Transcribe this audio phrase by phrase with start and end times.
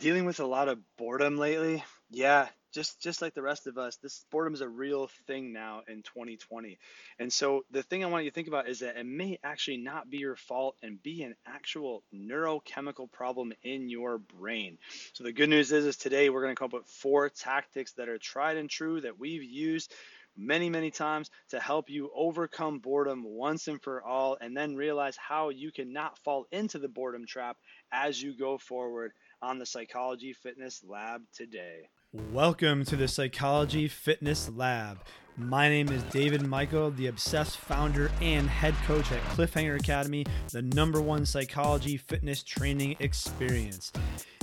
[0.00, 1.84] dealing with a lot of boredom lately.
[2.10, 5.82] Yeah, just just like the rest of us, this boredom is a real thing now
[5.86, 6.78] in 2020.
[7.18, 9.76] And so the thing I want you to think about is that it may actually
[9.76, 14.78] not be your fault and be an actual neurochemical problem in your brain.
[15.12, 17.92] So the good news is is today we're going to come up with four tactics
[17.92, 19.92] that are tried and true that we've used
[20.36, 25.16] many, many times to help you overcome boredom once and for all, and then realize
[25.16, 27.58] how you cannot fall into the boredom trap
[27.92, 29.12] as you go forward
[29.42, 31.88] on the Psychology Fitness Lab today.
[32.12, 34.98] Welcome to the Psychology Fitness Lab.
[35.36, 40.60] My name is David Mykel, the obsessed founder and head coach at Cliffhanger Academy, the
[40.60, 43.92] number one psychology fitness training experience.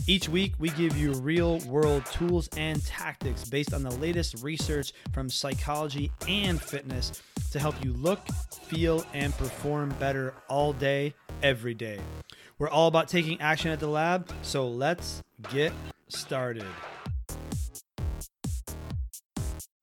[0.08, 4.94] Each week, we give you real world tools and tactics based on the latest research
[5.14, 8.26] from psychology and fitness to help you look,
[8.64, 12.00] feel, and perform better all day, every day.
[12.60, 15.22] We're all about taking action at the lab, so let's
[15.52, 15.72] get
[16.10, 16.66] started.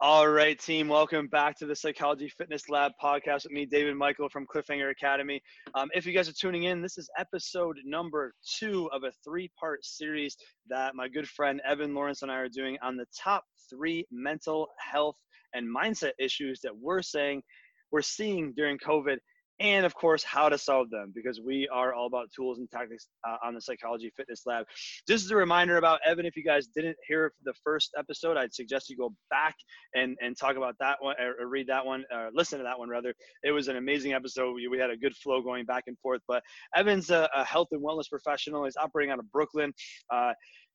[0.01, 4.29] All right, team, welcome back to the Psychology Fitness Lab podcast with me, David Mykel
[4.29, 5.41] from Cliffhanger Academy.
[5.77, 9.53] Um, if you guys are tuning in, this is episode number two of a three
[9.59, 10.37] part series
[10.69, 14.67] that my good friend Evan Lawrence and I are doing on the top three mental
[14.81, 15.17] health
[15.55, 17.41] and mindset issues that we're saying
[17.93, 19.19] we're seeing during COVID
[19.61, 23.09] and of course how to solve them because we are all about tools and tactics
[23.27, 24.67] uh, on the psychology fitness lab.
[25.07, 28.55] Just as a reminder about evan if you guys didn't hear the first episode i'd
[28.55, 29.55] suggest you go back
[29.95, 32.89] and and talk about that one or read that one or listen to that one
[32.89, 33.15] rather.
[33.43, 34.55] It was an amazing episode.
[34.55, 36.43] We, we had a good flow going back and forth but
[36.77, 38.65] evan's a, a health and wellness professional.
[38.65, 39.73] He's operating out of brooklyn.
[40.13, 40.33] Uh,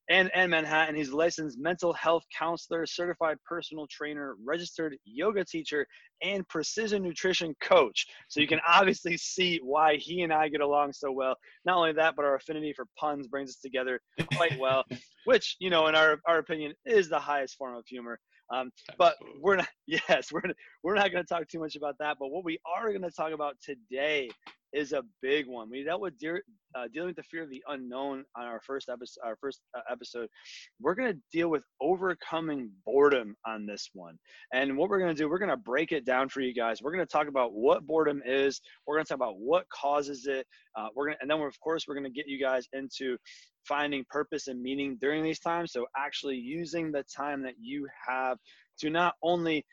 [0.09, 0.95] and, and Manhattan.
[0.95, 5.85] He's a licensed mental health counselor, certified personal trainer, registered yoga teacher,
[6.23, 8.05] and precision nutrition coach.
[8.27, 11.35] So you can obviously see why he and I get along so well.
[11.63, 14.01] Not only that, but our affinity for puns brings us together
[14.35, 14.83] quite well,
[15.25, 18.19] which, you know, in our, our opinion, is the highest form of humor.
[18.51, 20.41] Um, but we're not, yes, we're,
[20.83, 22.17] we're not going to talk too much about that.
[22.19, 24.29] But what we are going to talk about today
[24.73, 25.69] is a big one.
[25.69, 26.43] We dealt with dear,
[26.75, 29.21] uh, dealing with the fear of the unknown on our first episode.
[29.23, 30.29] Our first uh, episode,
[30.79, 34.17] we're going to deal with overcoming boredom on this one.
[34.53, 36.81] And what we're going to do, we're going to break it down for you guys.
[36.81, 38.61] We're going to talk about what boredom is.
[38.85, 40.45] We're going to talk about what causes it.
[40.77, 43.17] Uh, we're going, and then of course we're going to get you guys into
[43.67, 45.71] finding purpose and meaning during these times.
[45.71, 48.37] So actually using the time that you have
[48.79, 49.65] to not only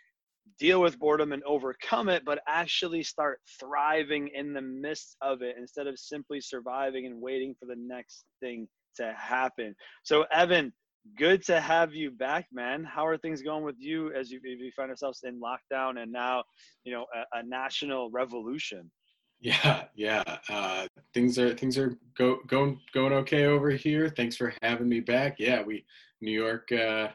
[0.58, 5.56] deal with boredom and overcome it, but actually start thriving in the midst of it
[5.58, 9.74] instead of simply surviving and waiting for the next thing to happen.
[10.02, 10.72] So, Evan,
[11.18, 12.84] good to have you back, man.
[12.84, 16.44] How are things going with you as you, you find ourselves in lockdown and now,
[16.84, 18.90] you know, a, a national revolution?
[19.40, 20.22] Yeah, yeah.
[20.48, 24.08] Uh, things are things are go, going going okay over here.
[24.08, 25.36] Thanks for having me back.
[25.38, 25.84] Yeah, we
[26.22, 26.72] New York.
[26.72, 27.08] Uh,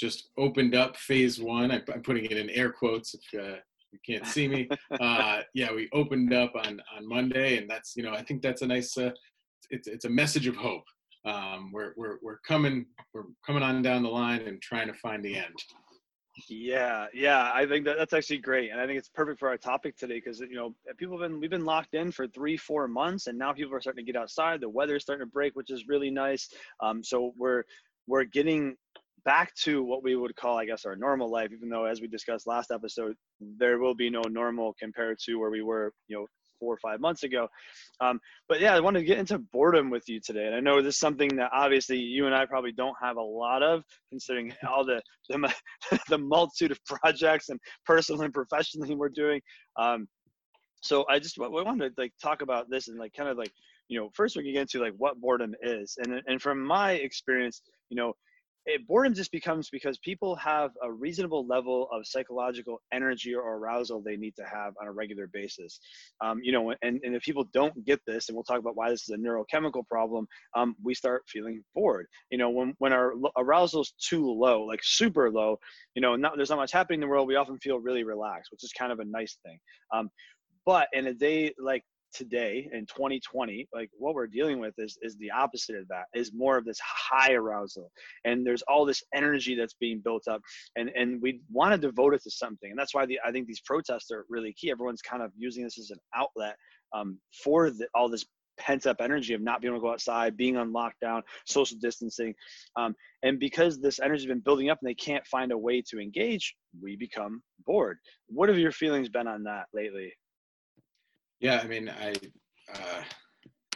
[0.00, 1.70] just opened up phase one.
[1.70, 3.56] I, am putting it in air quotes if uh,
[3.92, 4.68] you can't see me.
[5.00, 8.62] Uh, yeah, we opened up on on Monday, and that's you know I think that's
[8.62, 8.96] a nice.
[8.98, 9.12] Uh,
[9.70, 10.84] it's it's a message of hope.
[11.24, 15.24] Um, we're we're we're coming we're coming on down the line and trying to find
[15.24, 15.54] the end.
[16.48, 19.56] Yeah, yeah, I think that that's actually great, and I think it's perfect for our
[19.56, 22.88] topic today because you know people have been we've been locked in for three, four
[22.88, 24.60] months, and now people are starting to get outside.
[24.60, 26.48] The weather's starting to break, which is really nice.
[26.80, 27.64] Um, so we're
[28.06, 28.76] we're getting
[29.24, 32.08] back to what we would call, I guess, our normal life, even though, as we
[32.08, 36.26] discussed last episode, there will be no normal compared to where we were, you know,
[36.60, 37.48] four or five months ago.
[38.00, 40.46] Um, but yeah, I wanted to get into boredom with you today.
[40.46, 43.22] And I know this is something that obviously you and I probably don't have a
[43.22, 45.52] lot of, considering all the the,
[46.08, 49.40] the multitude of projects and personal and professionally we're doing.
[49.76, 50.06] Um,
[50.82, 53.52] so I just I wanted to like talk about this and like kind of like
[53.88, 56.92] you know first we can get into like what boredom is and and from my
[56.92, 57.60] experience
[57.90, 58.14] you know
[58.70, 64.00] it, boredom just becomes because people have a reasonable level of psychological energy or arousal
[64.00, 65.80] they need to have on a regular basis.
[66.20, 68.90] Um, you know, and, and if people don't get this, and we'll talk about why
[68.90, 72.06] this is a neurochemical problem, um, we start feeling bored.
[72.30, 75.58] You know, when, when our arousal is too low, like super low,
[75.94, 78.50] you know, not, there's not much happening in the world, we often feel really relaxed,
[78.52, 79.58] which is kind of a nice thing.
[79.92, 80.10] Um,
[80.66, 81.82] but in a day like
[82.12, 86.32] today in 2020 like what we're dealing with is is the opposite of that is
[86.34, 87.90] more of this high arousal
[88.24, 90.40] and there's all this energy that's being built up
[90.76, 93.46] and and we want to devote it to something and that's why the i think
[93.46, 96.56] these protests are really key everyone's kind of using this as an outlet
[96.92, 98.24] um, for the, all this
[98.60, 102.34] pent up energy of not being able to go outside, being on lockdown, social distancing.
[102.76, 105.82] Um, and because this energy has been building up and they can't find a way
[105.90, 107.98] to engage, we become bored.
[108.28, 110.12] What have your feelings been on that lately?
[111.40, 112.12] Yeah, I mean, I
[112.72, 113.02] uh,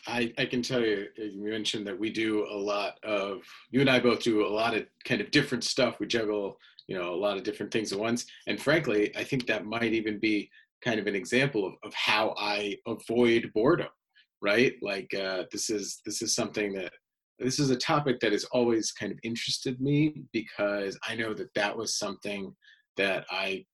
[0.06, 3.38] I, I can tell you, you mentioned that we do a lot of,
[3.70, 5.98] you and I both do a lot of kind of different stuff.
[5.98, 6.58] We juggle,
[6.88, 8.26] you know, a lot of different things at once.
[8.46, 10.50] And frankly, I think that might even be
[10.84, 13.88] kind of an example of, of how I avoid boredom,
[14.42, 14.74] right?
[14.82, 16.92] Like uh, this is, this is something that,
[17.38, 21.52] this is a topic that has always kind of interested me because I know that
[21.54, 22.54] that was something
[22.96, 23.64] that I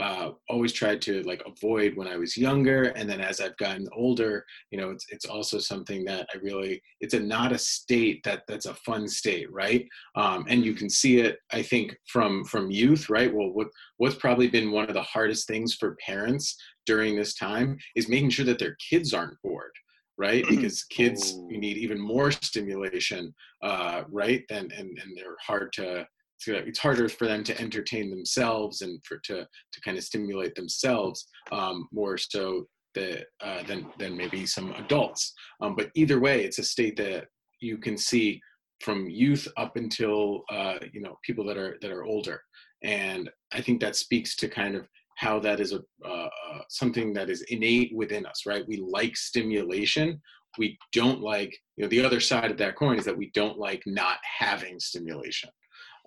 [0.00, 3.86] uh, always tried to like avoid when I was younger, and then as I've gotten
[3.92, 8.22] older, you know, it's it's also something that I really it's a not a state
[8.24, 9.86] that that's a fun state, right?
[10.16, 13.32] Um, and you can see it, I think, from from youth, right?
[13.32, 13.68] Well, what
[13.98, 16.56] what's probably been one of the hardest things for parents
[16.86, 19.72] during this time is making sure that their kids aren't bored
[20.18, 21.48] right because kids oh.
[21.50, 26.06] you need even more stimulation uh, right and, and and they're hard to
[26.46, 31.26] it's harder for them to entertain themselves and for to to kind of stimulate themselves
[31.52, 32.66] um, more so
[32.96, 35.32] uh, than than maybe some adults.
[35.60, 37.26] Um, but either way, it's a state that
[37.60, 38.40] you can see
[38.80, 42.40] from youth up until uh, you know people that are that are older,
[42.82, 47.12] and I think that speaks to kind of how that is a uh, uh something
[47.14, 48.66] that is innate within us, right?
[48.66, 50.20] We like stimulation.
[50.58, 53.58] We don't like you know the other side of that coin is that we don't
[53.58, 55.50] like not having stimulation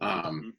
[0.02, 0.50] um, mm-hmm.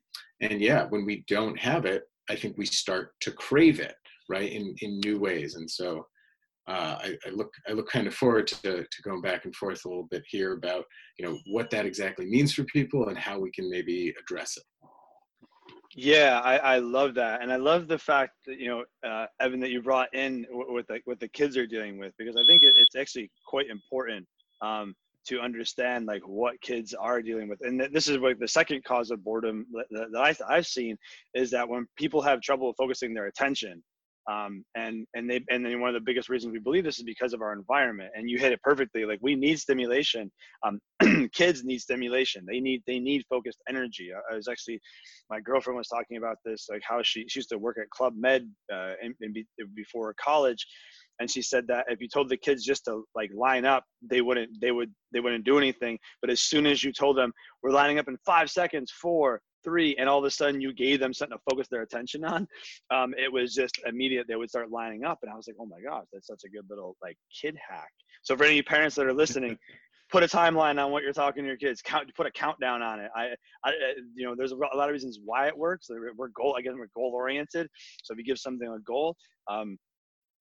[0.41, 3.95] and yeah, when we don't have it, I think we start to crave it,
[4.29, 5.57] right, in in new ways.
[5.57, 6.07] And so
[6.67, 9.85] uh, I, I, look I look kind of forward to to going back and forth
[9.85, 10.85] a little bit here about
[11.19, 14.65] you know what that exactly means for people and how we can maybe address it.
[15.97, 19.61] Yeah, I, I love that, and I love the fact that you know uh, Evan
[19.61, 22.63] that you brought in what the what the kids are dealing with because I think
[22.63, 24.27] it, it's actually quite important.
[24.63, 24.95] Um,
[25.27, 27.61] to understand like what kids are dealing with.
[27.63, 30.97] And this is like the second cause of boredom that, I, i've seen
[31.35, 33.83] is that when people have trouble focusing their attention
[34.31, 37.05] um, and and they and then one of the biggest reasons we believe this is
[37.05, 40.31] because of our environment and you hit it perfectly like we need stimulation
[40.67, 40.81] um,
[41.33, 42.45] kids need stimulation.
[42.47, 44.11] They need they need focused energy.
[44.13, 44.81] I, I, was actually
[45.31, 48.15] my girlfriend was talking about this like how she, she used to work at club
[48.17, 50.67] med uh, in, in be, before college
[51.21, 54.21] and she said that if you told the kids just to like line up they
[54.21, 55.99] wouldn't they would they wouldn't do anything.
[56.21, 57.33] But as soon as you told them
[57.63, 61.01] we're lining up in five seconds four three and all of a sudden you gave
[61.01, 62.47] them something to focus their attention on
[62.91, 65.19] um, it was just immediate they would start lining up.
[65.23, 67.91] And i was like oh my gosh that's such a good little like kid hack.
[68.23, 69.59] So for any parents that are listening
[70.11, 71.81] put a timeline on what you're talking to your kids.
[71.83, 73.11] Count put a countdown on it.
[73.17, 73.31] I,
[73.65, 73.73] I
[74.15, 75.89] you know there's a, lot of reasons why it works.
[75.91, 77.69] We're goal again we're goal oriented
[78.03, 79.17] so if you give something a goal
[79.51, 79.79] um,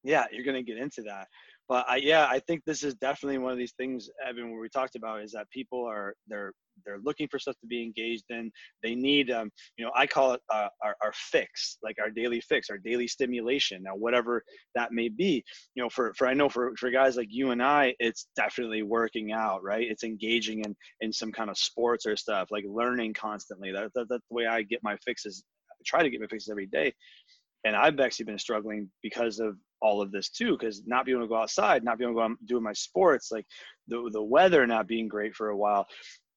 [0.03, 1.27] yeah, you're going to get into that.
[1.69, 4.67] But I, yeah, I think this is definitely one of these things, Evan, where we
[4.67, 6.51] talked about is that people are they're
[6.85, 8.51] they're looking for stuff to be engaged in.
[8.81, 12.41] They need, um, you know, I call it uh, our, our fix, like our daily
[12.41, 13.83] fix, our daily stimulation.
[13.83, 14.43] Now, whatever
[14.75, 15.43] that may be,
[15.75, 18.83] you know, for for I know for for guys like you and I, it's definitely
[18.83, 19.87] working out, right?
[19.89, 23.71] It's engaging in in some kind of sports or stuff, like learning constantly.
[23.71, 25.43] That, that that's the way I get my fixes.
[25.71, 26.93] I try to get my fixes every day
[27.63, 31.27] and I've actually been struggling because of all of this too, because not being able
[31.27, 33.45] to go outside, not being able to go out doing my sports, like
[33.87, 35.85] the the weather not being great for a while,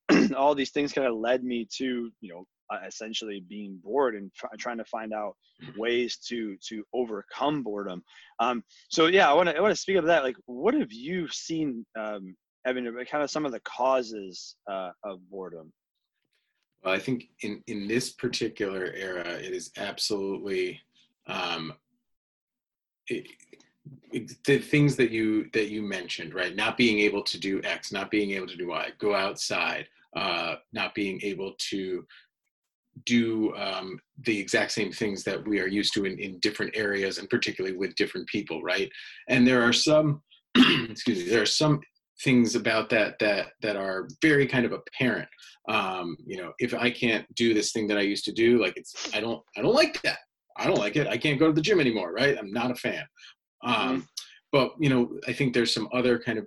[0.36, 4.32] all these things kind of led me to you know uh, essentially being bored and
[4.34, 5.36] try, trying to find out
[5.76, 8.02] ways to to overcome boredom.
[8.40, 10.24] Um, so yeah, I want to I want to speak of that.
[10.24, 12.36] Like, what have you seen, um,
[12.66, 12.84] Evan?
[13.10, 15.72] Kind of some of the causes uh, of boredom.
[16.84, 20.80] Well, I think in in this particular era, it is absolutely
[21.26, 21.72] um,
[23.08, 23.26] it,
[24.12, 26.54] it, the things that you that you mentioned, right?
[26.54, 30.56] Not being able to do X, not being able to do Y, go outside, uh,
[30.72, 32.04] not being able to
[33.04, 37.18] do um, the exact same things that we are used to in, in different areas
[37.18, 38.90] and particularly with different people right?
[39.28, 40.22] And there are some
[40.56, 41.80] excuse me there are some
[42.22, 45.28] things about that that that are very kind of apparent.
[45.68, 48.76] Um, you know if i can't do this thing that i used to do like
[48.76, 50.18] it's i don't i don't like that
[50.58, 51.06] I don't like it.
[51.06, 52.36] I can't go to the gym anymore, right?
[52.38, 53.04] I'm not a fan.
[53.62, 54.00] Um, mm-hmm.
[54.52, 56.46] But you know, I think there's some other kind of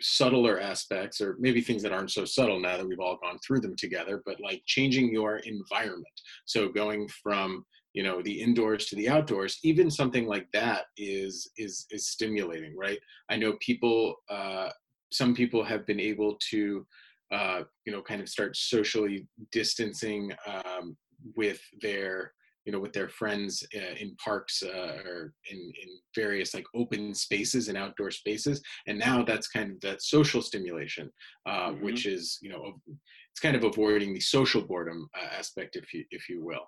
[0.00, 3.60] subtler aspects, or maybe things that aren't so subtle now that we've all gone through
[3.60, 4.22] them together.
[4.26, 6.06] But like changing your environment,
[6.46, 11.50] so going from you know the indoors to the outdoors, even something like that is
[11.56, 12.98] is is stimulating, right?
[13.28, 14.16] I know people.
[14.28, 14.70] Uh,
[15.12, 16.84] some people have been able to
[17.32, 20.96] uh, you know kind of start socially distancing um,
[21.36, 22.32] with their
[22.64, 27.14] you know with their friends uh, in parks uh, or in, in various like open
[27.14, 31.10] spaces and outdoor spaces and now that's kind of that social stimulation
[31.46, 31.84] uh, mm-hmm.
[31.84, 36.04] which is you know it's kind of avoiding the social boredom uh, aspect if you
[36.10, 36.66] if you will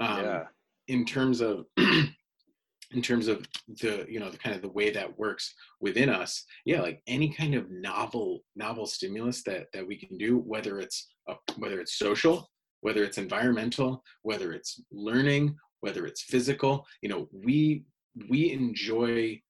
[0.00, 0.42] um, yeah.
[0.88, 1.64] in terms of
[2.92, 3.46] in terms of
[3.80, 7.28] the you know the kind of the way that works within us yeah like any
[7.28, 11.98] kind of novel novel stimulus that that we can do whether it's a, whether it's
[11.98, 12.48] social
[12.80, 17.84] whether it's environmental whether it's learning whether it's physical you know we
[18.28, 19.40] we enjoy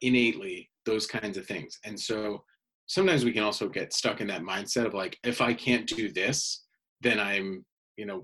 [0.00, 1.78] innately those kinds of things.
[1.84, 2.44] And so
[2.86, 6.12] sometimes we can also get stuck in that mindset of like if i can't do
[6.12, 6.64] this
[7.00, 7.64] then i'm
[7.96, 8.22] you know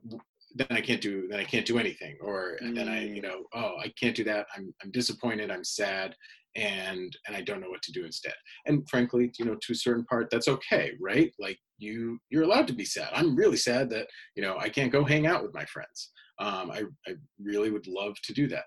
[0.54, 2.74] then I can't do then I can't do anything or mm.
[2.74, 3.22] then I you mm.
[3.22, 4.46] know oh I can't do that.
[4.56, 5.50] I'm I'm disappointed.
[5.50, 6.14] I'm sad
[6.56, 8.34] and and I don't know what to do instead.
[8.66, 11.32] And frankly you know to a certain part that's okay right?
[11.38, 13.08] Like you you're allowed to be sad.
[13.12, 16.10] I'm really sad that you know I can't go hang out with my friends.
[16.38, 18.64] Um, I I really would love to do that.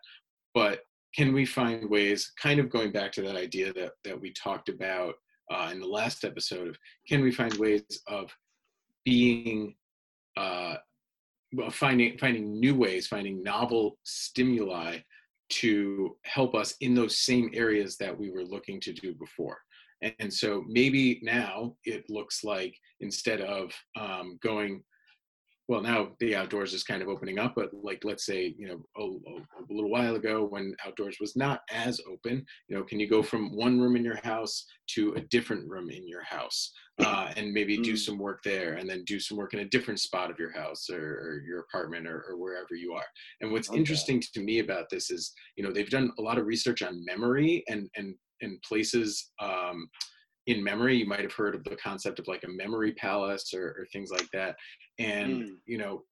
[0.53, 0.81] But
[1.15, 4.69] can we find ways kind of going back to that idea that that we talked
[4.69, 5.15] about
[5.51, 8.31] uh, in the last episode of can we find ways of
[9.05, 9.75] being
[10.37, 10.75] uh,
[11.72, 14.98] finding finding new ways, finding novel stimuli
[15.50, 19.57] to help us in those same areas that we were looking to do before.
[20.19, 24.83] And, so maybe now it looks like instead of um, going
[25.67, 28.82] well now the outdoors is kind of opening up but like let's say you know
[28.98, 33.08] a, a, little while ago when outdoors was not as open you know can you
[33.08, 37.32] go from one room in your house to a different room in your house uh,
[37.38, 37.98] and maybe do mm.
[37.98, 40.89] some work there and then do some work in a different spot of your house
[40.91, 43.05] or, or your apartment or, or, wherever you are
[43.41, 43.77] and what's okay.
[43.77, 47.03] interesting to me about this is you know they've done a lot of research on
[47.05, 49.88] memory and and and places um,
[50.47, 53.67] in memory you might have heard of the concept of like a memory palace or,
[53.79, 54.55] or things like that.
[55.00, 55.55] And mm.
[55.65, 56.03] you know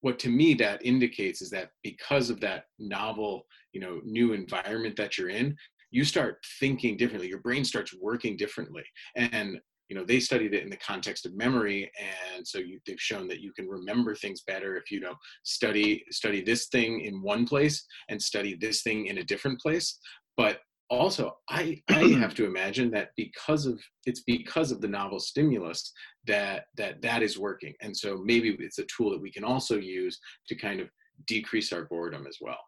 [0.00, 4.96] what to me that indicates is that because of that novel you know new environment
[4.96, 5.54] that you're in
[5.90, 7.28] you start thinking differently.
[7.28, 8.84] Your brain starts working differently.
[9.14, 11.88] And you know they studied it in the context of memory
[12.34, 16.04] and so you, they've shown that you can remember things better if you know study
[16.10, 20.00] study this thing in one place and study this thing in a different place.
[20.36, 20.58] But
[20.88, 25.92] also i i have to imagine that because of it's because of the novel stimulus
[26.26, 27.74] that that that is working.
[27.80, 30.88] And so maybe it's a tool that we can also use to kind of
[31.26, 32.58] decrease our boredom as well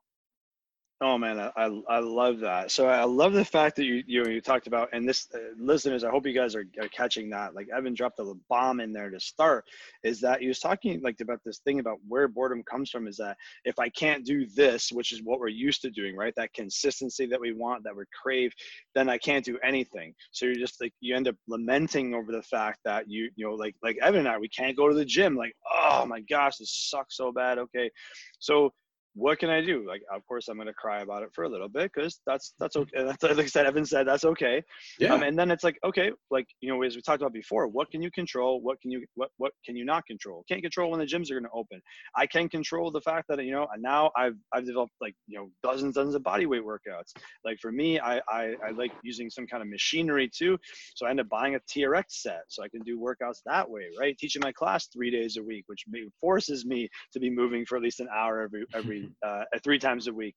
[1.01, 2.73] Oh man, I, I love that.
[2.73, 6.03] So I love the fact that you you, you talked about and this uh, listeners.
[6.03, 7.55] I hope you guys are, are catching that.
[7.55, 9.65] Like Evan dropped a bomb in there to start.
[10.03, 13.07] Is that he was talking like about this thing about where boredom comes from?
[13.07, 16.35] Is that if I can't do this, which is what we're used to doing, right?
[16.35, 18.53] That consistency that we want, that we crave,
[18.97, 20.15] then I can't do anything.
[20.33, 23.55] So you're just like you end up lamenting over the fact that you you know
[23.55, 25.37] like like Evan and I we can't go to the gym.
[25.37, 27.59] Like oh my gosh, this sucks so bad.
[27.59, 27.89] Okay,
[28.41, 28.73] so
[29.19, 29.85] what can I do?
[29.87, 32.55] Like, of course, I'm going to cry about it for a little bit because that's
[32.61, 33.05] that's okay.
[33.05, 34.63] That's, like I said, Evan said that's okay.
[35.01, 35.13] Yeah.
[35.13, 37.91] Um, and then it's like, okay, like you know, as we talked about before, what
[37.91, 38.61] can you control?
[38.61, 40.45] What can you what what can you not control?
[40.49, 41.81] Can't control when the gyms are going to open.
[42.17, 45.37] I can control the fact that you know and now I've I've developed like you
[45.37, 47.13] know dozens dozens of body weight workouts.
[47.45, 50.59] Like for me, I I, I like using some kind of machinery too,
[50.95, 53.89] so I end up buying a TRX set so I can do workouts that way.
[53.99, 55.85] Right, teaching my class three days a week, which
[56.21, 60.07] forces me to be moving for at least an hour every every uh, three times
[60.09, 60.35] a week.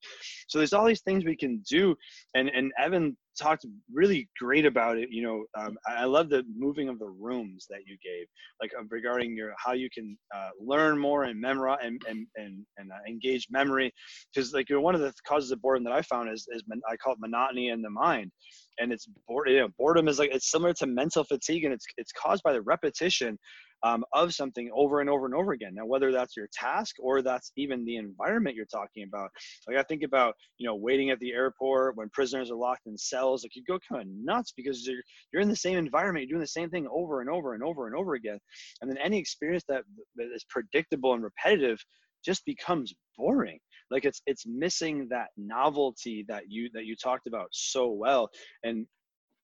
[0.47, 1.95] So there's all these things we can do,
[2.35, 5.09] and and Evan talked really great about it.
[5.11, 8.27] You know, um, I love the moving of the rooms that you gave,
[8.61, 12.65] like uh, regarding your how you can uh, learn more and memorize and and and,
[12.77, 13.93] and uh, engage memory,
[14.33, 16.63] because like you know, one of the causes of boredom that I found is is
[16.89, 18.31] I call it monotony in the mind
[18.79, 21.85] and it's bored, you know, boredom is like it's similar to mental fatigue and it's
[21.97, 23.37] it's caused by the repetition
[23.83, 25.73] um, of something over and over and over again.
[25.75, 29.29] Now, whether that's your task or that's even the environment you're talking about.
[29.67, 32.97] Like I think about, you know, waiting at the airport when prisoners are locked in
[32.97, 36.35] cells, like you go kind of nuts because you're, you're in the same environment, you're
[36.35, 38.39] doing the same thing over and over and over and over again.
[38.81, 39.83] And then any experience that,
[40.15, 41.83] that is predictable and repetitive
[42.23, 43.59] just becomes boring
[43.89, 48.29] like it's it's missing that novelty that you that you talked about so well
[48.63, 48.85] and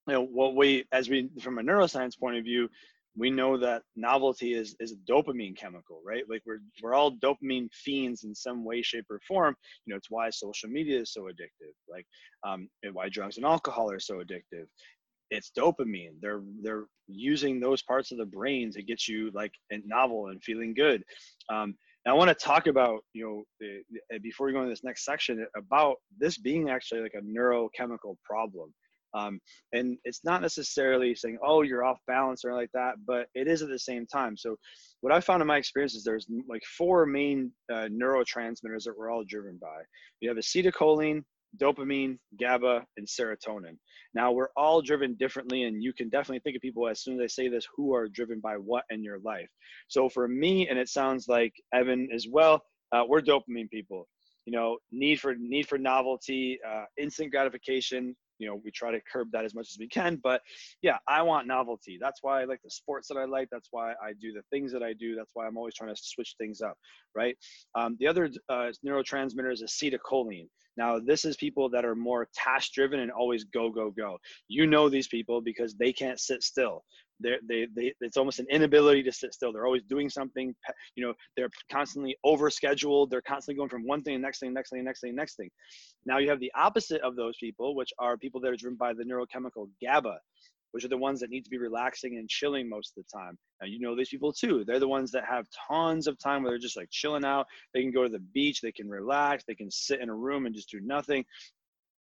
[0.06, 2.68] you know what we as we from a neuroscience point of view
[3.16, 6.24] we know that novelty is is a dopamine chemical, right?
[6.28, 9.54] Like we're we're all dopamine fiends in some way, shape, or form.
[9.84, 11.74] You know, it's why social media is so addictive.
[11.90, 12.06] Like,
[12.46, 14.66] um, and why drugs and alcohol are so addictive.
[15.30, 16.14] It's dopamine.
[16.20, 19.52] They're they're using those parts of the brain to get you like
[19.84, 21.02] novel and feeling good.
[21.50, 21.74] Um,
[22.04, 24.84] and I want to talk about you know the, the, before we go into this
[24.84, 28.72] next section about this being actually like a neurochemical problem.
[29.14, 29.40] Um,
[29.72, 33.62] and it's not necessarily saying, oh, you're off balance or like that, but it is
[33.62, 34.36] at the same time.
[34.36, 34.56] So,
[35.00, 39.10] what I found in my experience is there's like four main uh, neurotransmitters that we're
[39.10, 39.82] all driven by.
[40.20, 41.22] You have acetylcholine,
[41.56, 43.76] dopamine, GABA, and serotonin.
[44.14, 47.24] Now, we're all driven differently, and you can definitely think of people as soon as
[47.24, 49.48] I say this who are driven by what in your life.
[49.88, 52.62] So, for me, and it sounds like Evan as well,
[52.92, 54.08] uh, we're dopamine people
[54.48, 58.16] you know, need for need for novelty, uh, instant gratification.
[58.38, 60.20] You know, we try to curb that as much as we can.
[60.22, 60.42] But
[60.82, 61.98] yeah, I want novelty.
[62.00, 63.48] That's why I like the sports that I like.
[63.50, 65.14] That's why I do the things that I do.
[65.14, 66.76] That's why I'm always trying to switch things up,
[67.14, 67.36] right?
[67.74, 70.48] Um, the other uh, neurotransmitter is acetylcholine.
[70.76, 74.16] Now, this is people that are more task driven and always go, go, go.
[74.46, 76.84] You know these people because they can't sit still.
[77.20, 79.52] They're, they, they, it's almost an inability to sit still.
[79.52, 80.54] They're always doing something.
[80.96, 83.10] You know, they're constantly over scheduled.
[83.10, 85.50] They're constantly going from one thing, next thing, next thing, next thing, next thing.
[86.06, 88.92] Now you have the opposite of those people, which are people that are driven by
[88.94, 90.18] the neurochemical GABA
[90.72, 93.38] which are the ones that need to be relaxing and chilling most of the time.
[93.60, 94.64] Now, you know these people too.
[94.66, 97.46] They're the ones that have tons of time where they're just like chilling out.
[97.72, 100.46] They can go to the beach, they can relax, they can sit in a room
[100.46, 101.24] and just do nothing.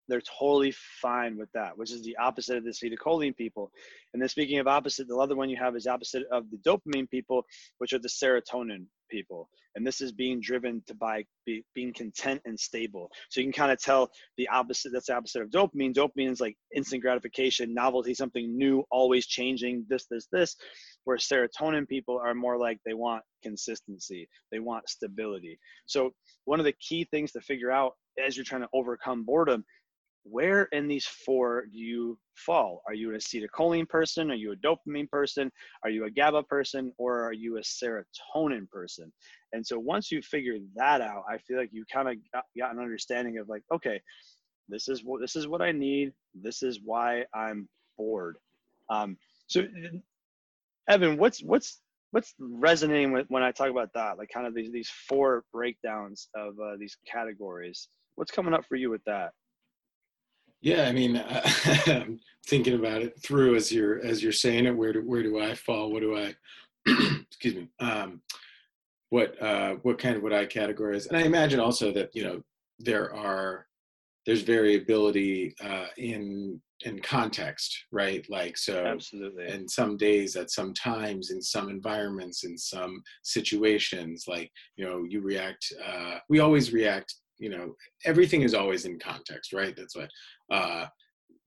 [0.09, 3.71] They're totally fine with that, which is the opposite of the acetylcholine people.
[4.13, 7.11] And then speaking of opposite, the other one you have is opposite of the dopamine
[7.11, 7.45] people,
[7.79, 9.49] which are the serotonin people.
[9.75, 13.11] And this is being driven to by be, being content and stable.
[13.29, 15.95] So you can kind of tell the opposite that's the opposite of dopamine.
[15.95, 20.57] Dopamine is like instant gratification novelty something new always changing this this this.
[21.05, 25.59] Where serotonin people are more like they want consistency they want stability.
[25.85, 26.11] So
[26.47, 27.93] one of the key things to figure out
[28.25, 29.65] as you're trying to overcome boredom
[30.31, 32.83] where in these four do you fall?
[32.87, 34.31] Are you an acetylcholine person?
[34.31, 35.51] Are you a dopamine person?
[35.85, 36.93] Are you a GABA person?
[36.99, 39.13] Or are you a serotonin person?
[39.53, 42.75] And so once you figure that out, I feel like you kind of got, got,
[42.75, 44.01] an understanding of like, okay,
[44.69, 46.13] this is what this is what I need.
[46.35, 48.37] This is why I'm bored.
[48.91, 49.17] Um,
[49.47, 49.65] so,
[50.89, 51.81] Evan, what's what's
[52.11, 54.19] what's resonating with when I talk about that?
[54.19, 57.89] Like, kind of these these four breakdowns of uh, these categories.
[58.17, 59.31] What's coming up for you with that?
[60.61, 61.23] Yeah, I mean,
[61.87, 64.77] I'm thinking about it through as you're as you're saying it.
[64.77, 65.93] Where do where do I fall?
[65.93, 66.35] What do I?
[66.87, 67.69] excuse me.
[67.81, 68.21] Um,
[69.11, 71.09] what uh, what kind of would I categorize?
[71.09, 72.43] And I imagine also that you know
[72.79, 73.67] there are
[74.25, 78.27] there's variability uh, in in context, right?
[78.29, 79.47] Like so, absolutely.
[79.47, 85.05] And some days, at some times, in some environments, in some situations, like you know,
[85.09, 85.73] you react.
[85.85, 90.11] Uh, we always react you know everything is always in context right that's what
[90.51, 90.87] uh,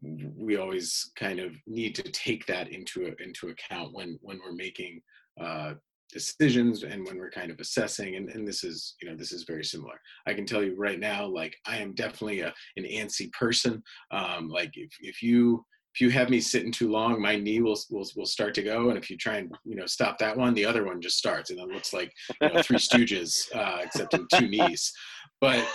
[0.01, 5.01] we always kind of need to take that into into account when when we're making
[5.41, 5.73] uh,
[6.11, 9.43] decisions and when we're kind of assessing and, and this is you know this is
[9.43, 9.93] very similar
[10.25, 13.81] i can tell you right now like i am definitely a, an antsy person
[14.11, 15.63] um, like if, if you
[15.95, 18.89] if you have me sitting too long, my knee will, will will start to go,
[18.89, 21.49] and if you try and you know stop that one, the other one just starts,
[21.49, 24.93] and it looks like you know, Three Stooges, uh, except in two knees.
[25.41, 25.67] But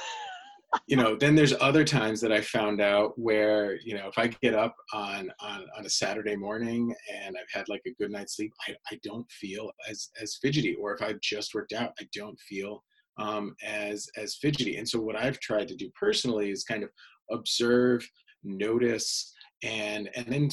[0.86, 4.28] you know, then there's other times that I found out where you know if I
[4.28, 8.36] get up on on on a Saturday morning and I've had like a good night's
[8.36, 12.08] sleep, I I don't feel as as fidgety, or if I've just worked out, I
[12.14, 12.82] don't feel
[13.18, 14.76] um, as as fidgety.
[14.76, 16.90] And so what I've tried to do personally is kind of
[17.30, 18.06] observe,
[18.44, 19.32] notice
[19.62, 20.48] and and then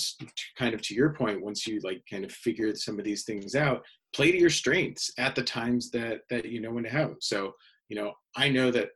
[0.57, 3.55] kind of to your point once you like kind of figure some of these things
[3.55, 3.83] out
[4.15, 7.17] play to your strengths at the times that that you know when to have them.
[7.19, 7.51] so
[7.89, 8.89] you know i know that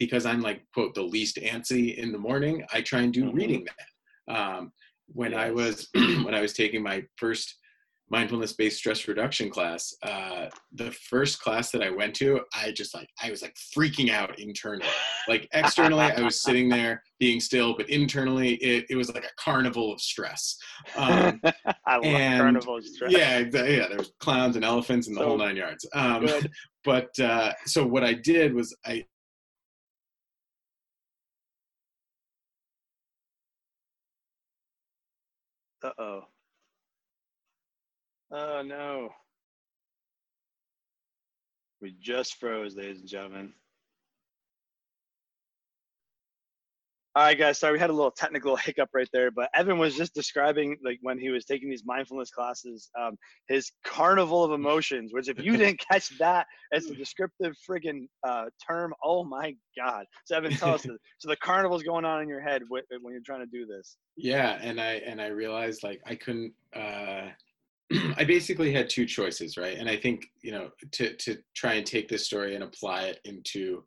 [0.00, 3.36] because i'm like quote the least antsy in the morning i try and do mm-hmm.
[3.36, 4.34] reading that.
[4.34, 4.72] Um,
[5.06, 7.54] when i was when i was taking my first
[8.12, 12.92] mindfulness based stress reduction class uh, the first class that i went to i just
[12.92, 14.84] like i was like freaking out internally.
[15.28, 19.30] Like externally i was sitting there being still but internally it, it was like a
[19.42, 20.56] carnival of stress.
[20.96, 21.40] Um,
[21.86, 23.12] i love and, carnival of stress.
[23.12, 25.86] yeah yeah there was clowns and elephants and the so whole nine yards.
[25.94, 26.26] Um,
[26.84, 29.04] but uh, so what i did was i
[35.82, 36.24] uh-oh
[38.32, 39.10] Oh no.
[41.80, 43.52] We just froze, ladies and gentlemen.
[47.16, 47.58] All right, guys.
[47.58, 51.00] Sorry, we had a little technical hiccup right there, but Evan was just describing like
[51.02, 53.16] when he was taking these mindfulness classes, um,
[53.48, 55.12] his carnival of emotions.
[55.12, 60.04] Which, if you didn't catch that as a descriptive friggin' uh, term, oh my god!
[60.24, 60.82] So, Evan, tell us.
[61.18, 63.96] so the carnival's going on in your head when you're trying to do this.
[64.16, 66.52] Yeah, and I and I realized like I couldn't.
[66.74, 67.30] Uh,
[68.16, 69.76] I basically had two choices, right?
[69.76, 73.18] And I think you know to to try and take this story and apply it
[73.24, 73.82] into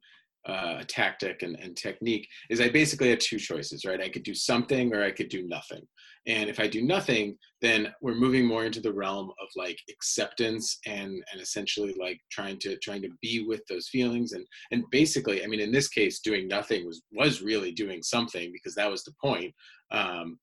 [0.45, 4.01] uh, tactic and, and technique is I basically had two choices, right?
[4.01, 5.87] I could do something or I could do nothing.
[6.25, 10.79] And if I do nothing, then we're moving more into the realm of like acceptance
[10.85, 15.43] and and essentially like trying to trying to be with those feelings and and basically,
[15.43, 19.03] I mean, in this case, doing nothing was was really doing something because that was
[19.03, 19.53] the point.
[19.91, 20.39] Um,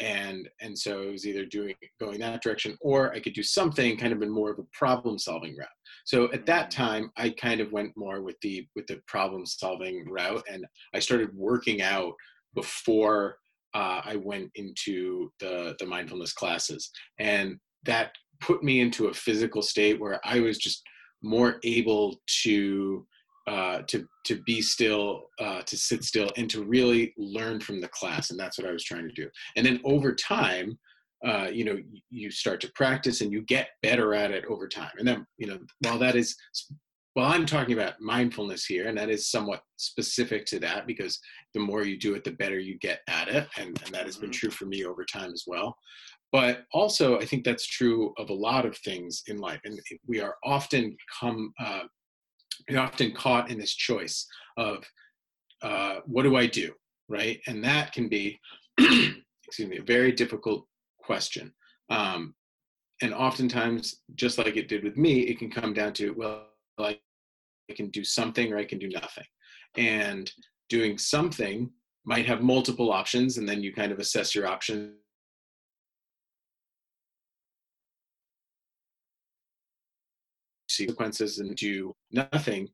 [0.00, 3.96] and and so it was either doing going that direction or i could do something
[3.96, 5.68] kind of in more of a problem solving route
[6.04, 6.74] so at that mm.
[6.74, 10.98] time i kind of went more with the with the problem solving route and i
[10.98, 12.12] started working out
[12.54, 13.36] before
[13.74, 19.62] uh, i went into the the mindfulness classes and that put me into a physical
[19.62, 20.82] state where i was just
[21.22, 23.06] more able to
[23.46, 27.88] uh, to to be still, uh, to sit still, and to really learn from the
[27.88, 28.30] class.
[28.30, 29.28] And that's what I was trying to do.
[29.56, 30.78] And then over time,
[31.24, 31.78] uh, you know,
[32.10, 34.92] you start to practice and you get better at it over time.
[34.98, 36.36] And then, you know, while that is,
[37.16, 41.18] well, I'm talking about mindfulness here, and that is somewhat specific to that because
[41.54, 44.16] the more you do it, the better you get at it, and, and that has
[44.16, 44.38] been mm-hmm.
[44.38, 45.76] true for me over time as well.
[46.32, 50.20] But also, I think that's true of a lot of things in life, and we
[50.20, 51.84] are often come uh,
[52.68, 54.84] you're often caught in this choice of
[55.62, 56.72] uh, what do I do,
[57.08, 57.40] right?
[57.46, 58.38] And that can be,
[58.78, 60.66] excuse me, a very difficult
[60.98, 61.52] question.
[61.90, 62.34] Um,
[63.02, 66.46] and oftentimes, just like it did with me, it can come down to, well,
[66.78, 66.98] I
[67.74, 69.24] can do something or I can do nothing.
[69.76, 70.30] And
[70.68, 71.70] doing something
[72.04, 74.94] might have multiple options, and then you kind of assess your options
[80.76, 82.68] sequences and do nothing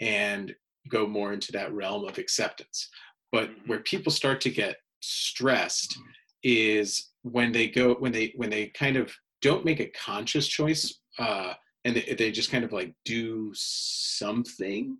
[0.00, 0.54] and
[0.88, 2.88] go more into that realm of acceptance.
[3.32, 3.68] But mm-hmm.
[3.68, 5.96] where people start to get stressed
[6.42, 11.00] is when they go when they when they kind of don't make a conscious choice
[11.18, 14.96] uh, and they, they just kind of like do something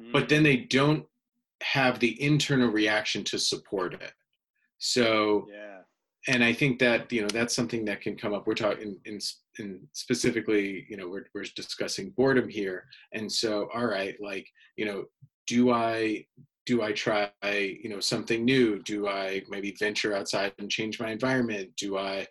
[0.00, 0.12] mm.
[0.12, 1.04] but then they don't
[1.62, 4.12] have the internal reaction to support it
[4.78, 5.77] so yeah
[6.26, 8.46] and I think that you know that's something that can come up.
[8.46, 9.18] We're talking in,
[9.58, 14.84] in, specifically, you know, we're we're discussing boredom here, and so all right, like you
[14.84, 15.04] know,
[15.46, 16.26] do I
[16.66, 18.82] do I try you know something new?
[18.82, 21.70] Do I maybe venture outside and change my environment?
[21.76, 22.26] Do I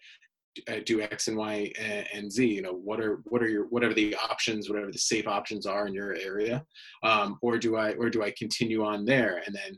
[0.67, 1.71] uh, do X and Y
[2.13, 2.45] and Z.
[2.45, 5.88] You know, what are what are your whatever the options, whatever the safe options are
[5.88, 6.65] in your area,
[7.04, 9.41] um, or do I or do I continue on there?
[9.45, 9.78] And then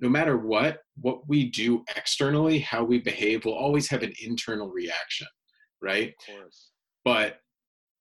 [0.00, 4.68] no matter what, what we do externally, how we behave, will always have an internal
[4.68, 5.26] reaction,
[5.82, 6.14] right?
[6.28, 6.70] Of course.
[7.04, 7.40] But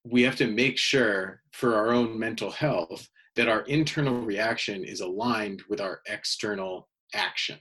[0.06, 5.02] we have to make sure for our own mental health that our internal reaction is
[5.02, 7.58] aligned with our external action.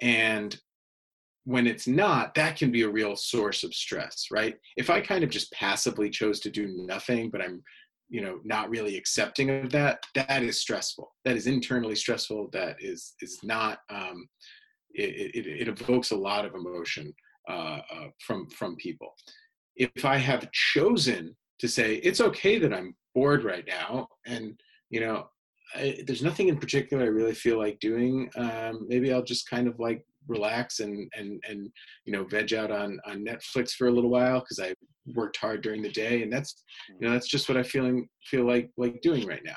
[0.00, 0.58] And
[1.44, 4.56] when it's not, that can be a real source of stress, right?
[4.76, 7.62] If I kind of just passively chose to do nothing, but I'm
[8.08, 11.12] you know not really accepting of that that is stressful.
[11.24, 12.50] That is internally stressful.
[12.52, 14.28] That is is not um,
[14.94, 17.12] it, it, it evokes a lot of emotion
[17.48, 19.14] uh, uh, from from people.
[19.76, 24.58] If i have chosen to say it's okay that i'm bored right now and
[24.90, 25.28] you know
[25.74, 29.66] I, there's nothing in particular i really feel like doing um, maybe i'll just kind
[29.68, 31.68] of like relax and and and
[32.04, 34.74] you know veg out on on netflix for a little while because i
[35.14, 37.12] worked hard during the day and that's you know mm.
[37.12, 39.56] that's just what i feeling feel like like doing right now.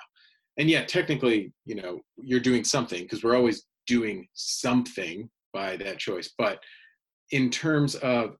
[0.57, 5.97] And yet technically you know you're doing something because we're always doing something by that
[5.97, 6.33] choice.
[6.37, 6.59] But
[7.31, 8.35] in terms of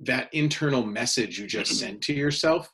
[0.00, 2.70] that internal message you just sent to yourself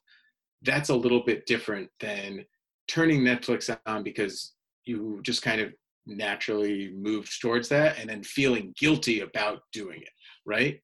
[0.63, 2.45] that's a little bit different than
[2.89, 5.73] turning netflix on because you just kind of
[6.07, 10.09] naturally moved towards that and then feeling guilty about doing it
[10.47, 10.81] right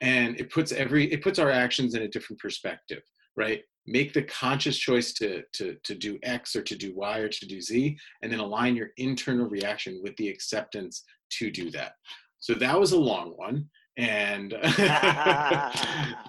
[0.00, 3.02] and it puts every it puts our actions in a different perspective
[3.36, 3.62] right?
[3.86, 7.46] Make the conscious choice to to to do x or to do y or to
[7.46, 11.04] do z and then align your internal reaction with the acceptance
[11.38, 11.92] to do that.
[12.40, 14.52] So that was a long one and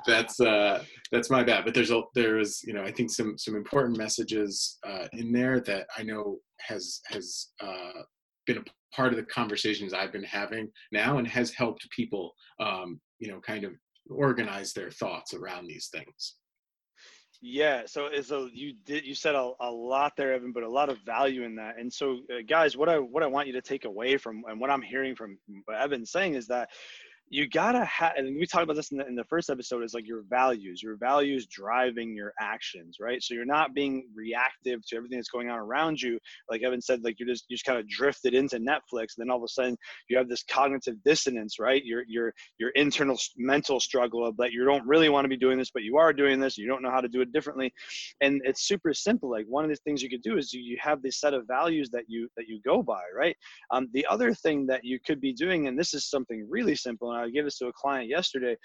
[0.06, 1.65] that's uh that's my bad.
[1.65, 5.60] But there's a there's you know i think some some important messages uh in there
[5.62, 8.03] that i know has has uh
[8.45, 8.63] been a
[8.95, 13.39] part of the conversations I've been having now and has helped people, um, you know,
[13.39, 13.73] kind of
[14.10, 16.36] organize their thoughts around these things.
[17.39, 20.89] Yeah, so so you did you said a, a lot there, Evan, but a lot
[20.89, 21.77] of value in that.
[21.77, 24.60] And so, uh, guys, what I what I want you to take away from and
[24.60, 25.38] what I'm hearing from
[25.71, 26.69] Evan saying is that
[27.30, 29.94] you gotta have and we talked about this in the, in the first episode is
[29.94, 33.22] like your values your values driving your actions right?
[33.22, 36.20] So you're not being reactive to everything that's going on around you.
[36.50, 39.30] Like evan said like you're just you just kind of drifted into netflix and then
[39.30, 39.78] all of a sudden
[40.10, 41.84] you have this cognitive dissonance right?
[41.84, 45.58] Your your your internal mental struggle of that you don't really want to be doing
[45.58, 47.74] this but you are doing this you don't know how to do it differently.
[48.22, 50.78] And it's super simple like one of the things you could do is you, you
[50.80, 53.36] have this set of values that you that you go by right?
[53.72, 57.16] Um, the other thing that you could be doing and this is something really simple
[57.17, 58.56] I gave this to a client yesterday,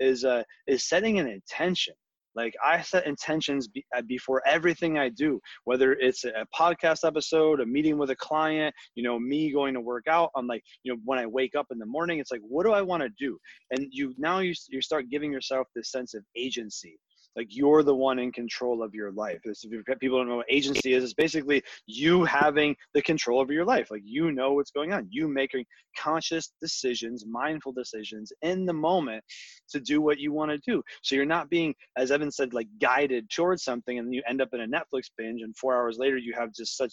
[0.00, 1.94] is uh, is setting an intention.
[2.34, 7.60] Like I set intentions be, uh, before everything I do, whether it's a podcast episode,
[7.60, 10.30] a meeting with a client, you know, me going to work out.
[10.36, 12.72] I'm like, you know, when I wake up in the morning, it's like, what do
[12.72, 13.38] I want to do?
[13.72, 16.98] And you now you you start giving yourself this sense of agency
[17.36, 19.40] like you're the one in control of your life.
[19.44, 23.64] If people don't know what agency is, it's basically you having the control over your
[23.64, 23.90] life.
[23.90, 25.06] Like you know what's going on.
[25.10, 25.64] You making
[25.96, 29.22] conscious decisions, mindful decisions in the moment
[29.70, 30.82] to do what you want to do.
[31.02, 34.48] So you're not being, as Evan said, like guided towards something, and you end up
[34.52, 36.92] in a Netflix binge, and four hours later you have just such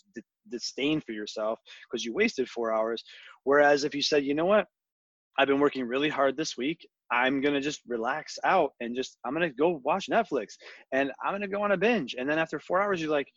[0.50, 3.04] disdain for yourself because you wasted four hours.
[3.44, 4.68] Whereas if you said, you know what,
[5.38, 6.88] I've been working really hard this week.
[7.12, 10.54] I'm gonna just relax out and just I'm gonna go watch Netflix
[10.92, 12.16] and I'm gonna go on a binge.
[12.18, 13.28] And then after four hours, you're like,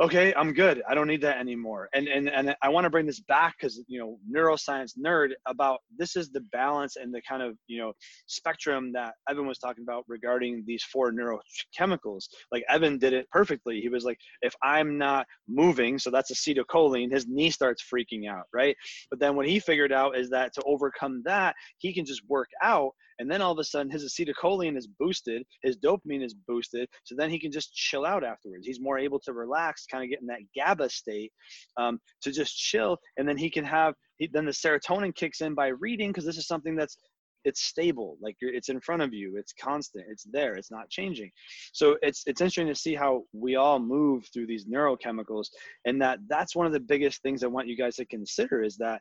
[0.00, 1.88] okay i'm good i don't need that anymore.
[1.94, 5.80] And and and i want to bring this back because you know neuroscience nerd about
[5.96, 7.92] this is the balance and the kind of you know
[8.26, 12.24] spectrum that evan was talking about regarding these four neurochemicals.
[12.50, 13.80] Like evan did it perfectly.
[13.80, 18.44] He was like if i'm not moving so that's acetylcholine his knee starts freaking out
[18.52, 18.76] right?
[19.10, 22.48] But then what he figured out is that to overcome that he can just work
[22.62, 22.92] out
[23.22, 27.14] and then all of a sudden his acetylcholine is boosted his dopamine is boosted so
[27.16, 28.66] then he can just chill out afterwards.
[28.66, 31.32] He's more able to relax kind of get in that gaba state
[31.76, 35.54] um, to just chill and then he can have he, then the serotonin kicks in
[35.54, 36.96] by reading because this is something that's
[37.44, 41.30] it's stable like it's in front of you it's constant it's there it's not changing.
[41.72, 45.46] So it's it's interesting to see how we all move through these neurochemicals
[45.84, 48.76] and that that's one of the biggest things i want you guys to consider is
[48.76, 49.00] that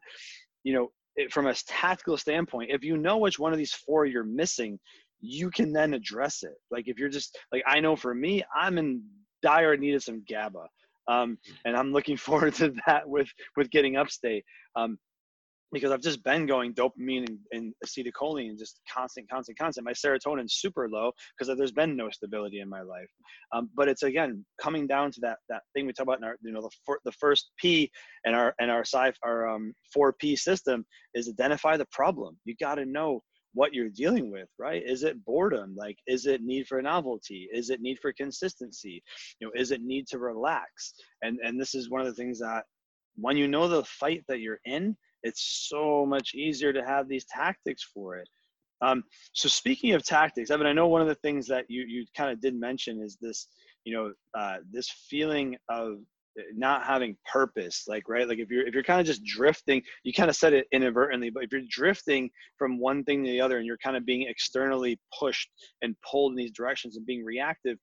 [0.63, 4.05] you know it, from a tactical standpoint, if you know which one of these four
[4.05, 4.79] you're missing,
[5.19, 6.55] you can then address it.
[6.69, 9.03] Like if you're just like I know for me, I'm in
[9.41, 10.67] dire need of some GABA,
[11.07, 14.43] um, and I'm looking forward to that with with getting upstate.
[14.75, 14.97] Um,
[15.71, 19.85] because I've just been going dopamine and, and acetylcholine just constant, constant, constant.
[19.85, 23.09] My serotonin's super low because there's been no stability in my life.
[23.53, 26.35] Um, but it's again coming down to that that thing we talk about in our
[26.41, 27.89] you know the the first P
[28.25, 32.37] and our and our sci our um, four P system is identify the problem.
[32.45, 36.41] You got to know what you're dealing with right is it boredom like is it
[36.41, 39.03] need for novelty is it need for consistency
[39.39, 42.39] you know is it need to relax and and this is one of the things
[42.39, 42.63] that
[43.15, 47.25] when you know the fight that you're in it's so much easier to have these
[47.25, 48.27] tactics for it.
[48.81, 49.03] Um,
[49.33, 52.31] so speaking of tactics, Evan, I know one of the things that you you kind
[52.31, 53.47] of did mention is this,
[53.85, 55.97] you know, uh, this feeling of
[56.55, 60.13] not having purpose like right like if you're if you're kind of just drifting you
[60.13, 63.57] kind of said it inadvertently but if you're drifting from one thing to the other
[63.57, 65.49] and you're kind of being externally pushed
[65.81, 67.77] and pulled in these directions and being reactive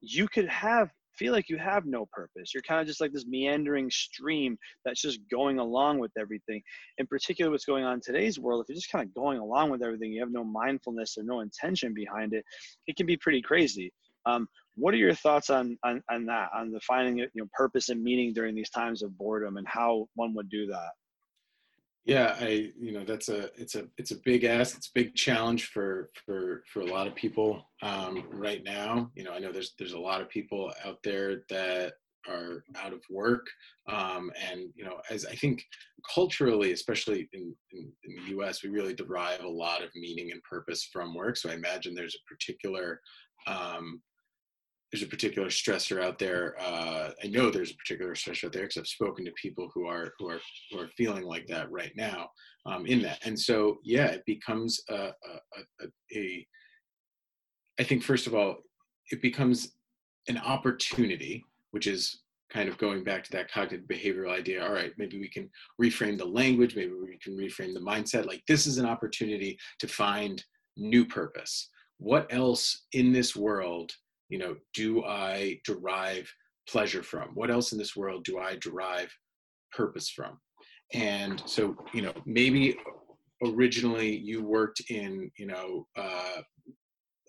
[0.00, 2.54] you could have feel like you have no purpose.
[2.54, 6.62] You're kind of just like this meandering stream that's just going along with everything.
[6.96, 9.68] In particular, what's going on in today's world, if you're just kind of going along
[9.70, 12.42] with everything, you have no mindfulness or no intention behind it,
[12.86, 13.92] it can be pretty crazy.
[14.24, 17.90] Um, what are your thoughts on, on, on that, on the finding you know, purpose
[17.90, 20.90] and meaning during these times of boredom and how one would do that?
[22.04, 24.76] Yeah, I you know that's a it's a it's a big ask.
[24.76, 29.10] It's a big challenge for for for a lot of people um, right now.
[29.14, 31.94] You know, I know there's there's a lot of people out there that
[32.28, 33.46] are out of work,
[33.88, 35.62] um, and you know, as I think
[36.14, 40.42] culturally, especially in, in in the U.S., we really derive a lot of meaning and
[40.42, 41.36] purpose from work.
[41.36, 43.00] So I imagine there's a particular
[43.46, 44.00] um,
[44.90, 46.56] there's a particular stressor out there.
[46.60, 49.86] Uh, I know there's a particular stressor out there because I've spoken to people who
[49.86, 52.30] are who are who are feeling like that right now
[52.66, 53.18] um, in that.
[53.24, 56.46] And so, yeah, it becomes a, a, a, a.
[57.78, 58.56] I think first of all,
[59.10, 59.72] it becomes
[60.28, 62.22] an opportunity, which is
[62.52, 64.64] kind of going back to that cognitive behavioral idea.
[64.64, 65.48] All right, maybe we can
[65.80, 68.26] reframe the language, maybe we can reframe the mindset.
[68.26, 70.42] Like this is an opportunity to find
[70.76, 71.70] new purpose.
[71.98, 73.92] What else in this world?
[74.30, 76.32] You know do i derive
[76.68, 77.30] pleasure from?
[77.34, 79.12] What else in this world do i derive
[79.72, 80.38] purpose from?
[80.94, 82.76] And so you know maybe
[83.44, 86.42] originally you worked in you know uh,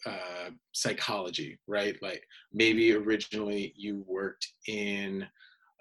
[0.06, 1.96] uh, psychology right?
[2.02, 5.26] Like maybe originally you worked in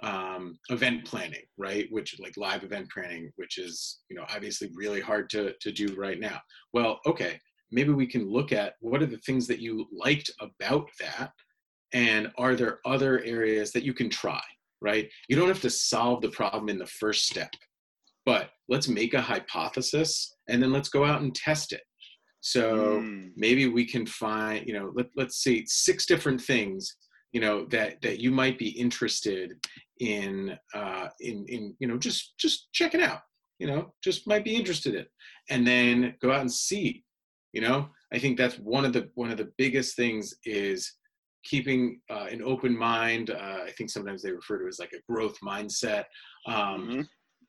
[0.03, 1.87] um, event planning right?
[1.91, 5.95] Which like live event planning which is you know obviously really hard to to do
[5.97, 6.41] right now.
[6.73, 7.39] Well okay
[7.71, 11.33] maybe we can look at what are the things that you liked about that?
[11.93, 14.43] And are there other areas that you can try
[14.83, 15.11] right?
[15.29, 17.51] You don't have to solve the problem in the first step
[18.27, 21.83] but let's make a hypothesis and then let's go out and test it.
[22.41, 23.31] So mm.
[23.37, 26.97] maybe we can find you know let, let's see six different things
[27.33, 29.55] you know that that you might be interested
[29.99, 33.21] in uh in in you know just just check it out
[33.59, 35.07] you know just might be interested in.
[35.51, 37.05] And then go out and see
[37.53, 40.93] you know I think that's one of the one of the biggest things is
[41.45, 43.31] keeping uh, an open mind.
[43.31, 46.05] Uh, I think sometimes they refer to it as like a growth mindset.
[46.47, 47.01] Um, mm-hmm.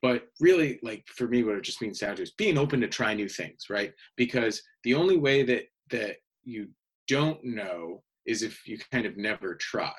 [0.02, 3.14] But really, like for me, what it just means now is being open to try
[3.14, 3.94] new things, right?
[4.18, 6.70] Because the only way that that you
[7.08, 9.94] don't know is if you kind of never try,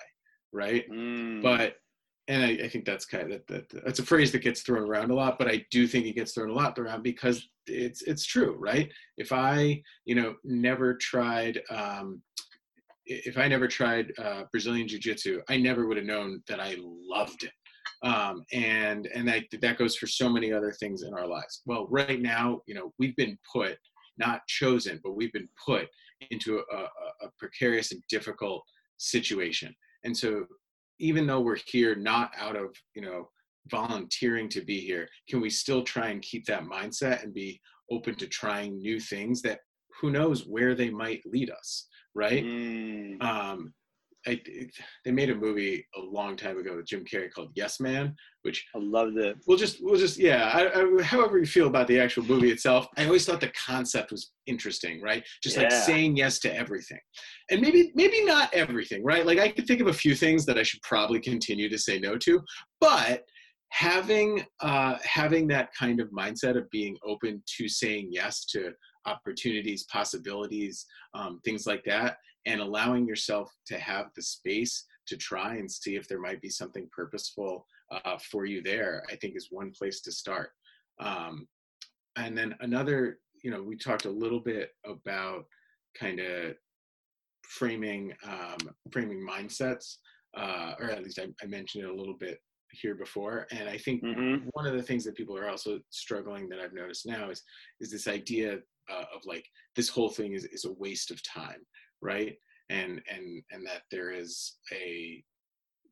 [0.53, 0.89] right?
[0.91, 1.43] Mm.
[1.43, 1.77] But
[2.33, 4.89] and I, I, think that's kind of that, that that's a phrase that gets thrown
[4.89, 8.03] around a lot, but I do think it gets thrown a lot around because it's
[8.03, 8.91] it's true, right?
[9.19, 12.23] If I you know never tried um,
[13.05, 16.77] if I never tried uh, Brazilian Jiu Jitsu, I never would have known that I
[16.81, 17.53] loved it.
[18.03, 21.61] Um, and and that that goes for so many other things in our lives.
[21.67, 23.77] Well, right now, you know, we've been put,
[24.17, 25.87] not chosen, but we've been put
[26.31, 28.65] into a, a, a precarious and difficult
[28.97, 29.75] situation.
[30.05, 30.47] And so
[31.03, 33.29] even though we're here not out of you know
[33.71, 37.61] volunteering to be here can we still try and keep that mindset and be
[37.91, 39.61] open to trying new things that
[40.01, 43.23] who knows where they might lead us right mm.
[43.23, 43.73] um
[44.27, 44.41] I,
[45.05, 48.65] they made a movie a long time ago with Jim Carrey called Yes Man, which
[48.75, 49.37] I loved it.
[49.47, 50.51] We'll just, we'll just, yeah.
[50.55, 54.13] I, I, however you feel about the actual movie itself, I always thought the concept
[54.13, 55.25] was interesting, right?
[55.43, 55.65] Just yeah.
[55.65, 57.01] like saying yes to everything,
[57.51, 59.27] and maybe, maybe not everything, right?
[59.27, 61.99] Like I could think of a few things that I should probably continue to say
[61.99, 62.41] no to,
[62.81, 63.25] but
[63.71, 68.71] having, uh, having that kind of mindset of being open to saying yes to
[69.07, 75.57] opportunities, possibilities, um, things like that and allowing yourself to have the space to try
[75.57, 79.49] and see if there might be something purposeful uh, for you there i think is
[79.51, 80.51] one place to start
[81.01, 81.47] um,
[82.17, 85.45] and then another you know we talked a little bit about
[85.99, 86.55] kind of
[87.43, 89.97] framing um, framing mindsets
[90.37, 92.39] uh, or at least I, I, mentioned it a little bit
[92.71, 94.47] here before and i think mm-hmm.
[94.53, 97.43] one of the things that people are also struggling that i've noticed now is
[97.81, 98.59] is this idea
[98.91, 99.45] uh, of like
[99.77, 101.61] this whole thing is, is a waste of time
[102.03, 102.37] right?
[102.69, 105.23] And and and that there is a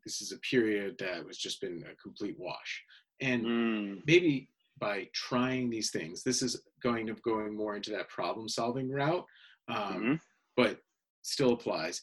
[0.05, 2.83] this is a period that was just been a complete wash.
[3.21, 4.03] And mm.
[4.07, 8.91] maybe by trying these things this is going to going more into that problem solving
[8.91, 9.27] route
[9.69, 10.15] um, mm-hmm.
[10.57, 10.79] but
[11.23, 12.03] still applies.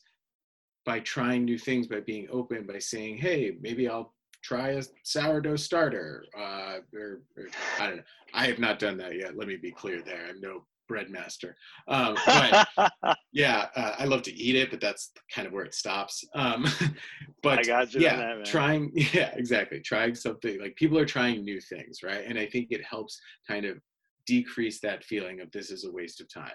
[0.86, 5.58] By trying new things by being open by saying hey maybe i'll try a sourdough
[5.58, 7.48] starter uh, or, or,
[7.80, 8.04] i don't know.
[8.34, 10.28] I have not done that yet let me be clear there.
[10.30, 11.54] I'm no breadmaster.
[11.88, 12.68] Um, but
[13.32, 16.24] yeah, uh, I love to eat it, but that's kind of where it stops.
[16.34, 16.66] Um,
[17.44, 19.80] but yeah, that, trying, yeah, exactly.
[19.80, 22.24] Trying something like people are trying new things, right?
[22.26, 23.78] And I think it helps kind of
[24.26, 26.52] decrease that feeling of this is a waste of time.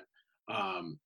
[0.53, 0.99] Um,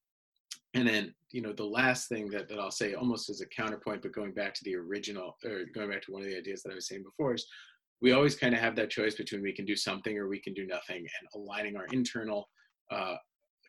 [0.74, 4.02] and then, you know, the last thing that, that I'll say almost as a counterpoint,
[4.02, 6.72] but going back to the original or going back to one of the ideas that
[6.72, 7.46] I was saying before is
[8.02, 10.52] we always kind of have that choice between we can do something or we can
[10.52, 12.48] do nothing and aligning our internal
[12.90, 13.16] uh,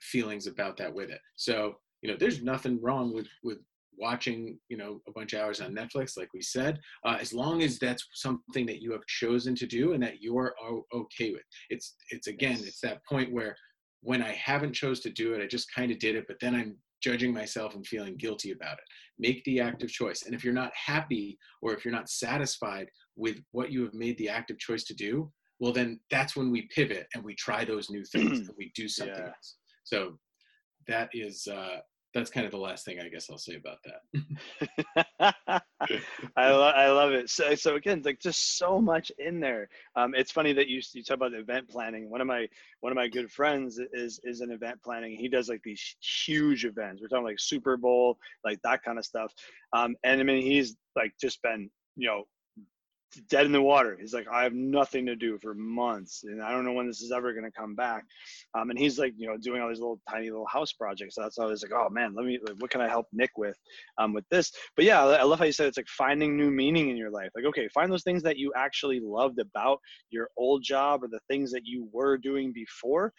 [0.01, 1.19] feelings about that with it.
[1.35, 3.59] So you know, there's nothing wrong with with
[3.97, 7.61] watching you know a bunch of hours on Netflix, like we said, uh, as long
[7.63, 10.53] as that's something that you have chosen to do and that you're
[10.93, 11.43] okay with.
[11.69, 13.55] It's it's again, it's that point where
[14.01, 16.55] when I haven't chose to do it, I just kind of did it, but then
[16.55, 18.83] I'm judging myself and feeling guilty about it.
[19.19, 20.23] Make the active choice.
[20.23, 24.17] And if you're not happy or if you're not satisfied with what you have made
[24.17, 27.89] the active choice to do, well then that's when we pivot and we try those
[27.89, 29.27] new things and we do something yeah.
[29.27, 30.17] else so
[30.87, 31.77] that is uh
[32.13, 34.01] that's kind of the last thing I guess I'll say about that.
[36.35, 37.29] I, lo- I love it.
[37.29, 39.69] So, so again, like just so much in there.
[39.95, 42.09] Um, it's funny that you, you talk about event planning.
[42.09, 42.47] One of my,
[42.79, 45.15] one of my good friends is, is an event planning.
[45.15, 47.01] He does like these huge events.
[47.01, 49.33] We're talking like Super Bowl, like that kind of stuff.
[49.73, 52.23] Um, and I mean, he's like just been, you know,
[53.29, 53.97] dead in the water.
[53.99, 57.01] He's like, I have nothing to do for months, and I don't know when this
[57.01, 58.03] is ever going to come back.
[58.53, 61.15] Um, and he's like, you know, doing all these little tiny little house projects.
[61.15, 63.07] So that's why I was like, oh man, let me, like, what can I help
[63.13, 63.57] Nick with,
[63.97, 64.51] um, with this?
[64.75, 67.29] But yeah, I love how you said it's like finding new meaning in your life.
[67.35, 71.19] Like, okay, find those things that you actually loved about your old job or the
[71.29, 73.13] things that you were doing before,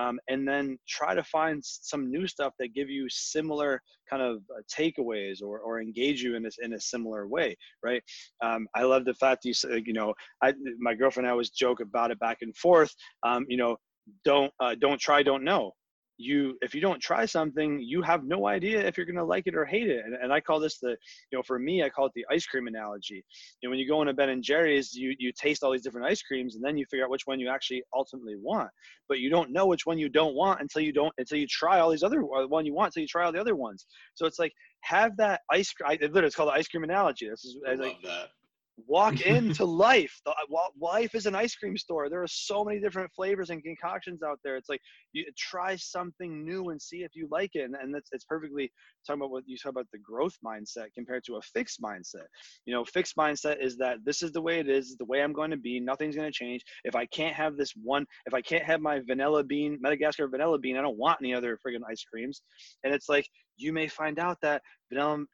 [0.00, 4.42] um, and then try to find some new stuff that give you similar kind of
[4.54, 8.02] uh, takeaways or, or engage you in this in a similar way, right?
[8.42, 11.50] Um, I love the fact you said, you know, I my girlfriend and I always
[11.50, 12.94] joke about it back and forth.
[13.22, 13.76] Um, you know,
[14.24, 15.72] don't uh, don't try, don't know.
[16.16, 19.48] You if you don't try something you have no idea if you're going to like
[19.48, 20.04] it or hate it.
[20.04, 22.46] And, and, i call this the you know for me i call it the ice
[22.46, 23.24] cream analogy.
[23.60, 26.22] And when you go into ben and jerry's you you taste all these different ice
[26.22, 28.70] creams and then you figure out which one you actually ultimately want.
[29.08, 31.80] But you don't know which one you don't want until you don't until you try
[31.80, 33.84] all these other uh, one you want until you try all the other ones.
[34.14, 37.28] So it's like have that ice cream literally it's called the ice cream analogy.
[37.28, 38.28] This is I love like, that
[38.76, 40.20] walk into life.
[40.24, 42.08] The, uh, life is an ice cream store.
[42.08, 44.56] There are so many different flavors and concoctions out there.
[44.56, 44.80] It's like
[45.12, 47.64] you try something new and see if you like it.
[47.64, 48.70] And, and that's it's perfectly
[49.06, 52.26] talking about what you talk about the growth mindset compared to a fixed mindset.
[52.66, 55.32] You know fixed mindset is that this is the way it is the way i'm
[55.32, 56.62] going to be nothing's going to change.
[56.84, 60.58] If i can't have this one if i can't have my vanilla bean madagascar vanilla
[60.58, 62.42] bean i don't want any other friggin ice creams.
[62.82, 63.26] And it's like
[63.56, 65.24] you may find out that vanilla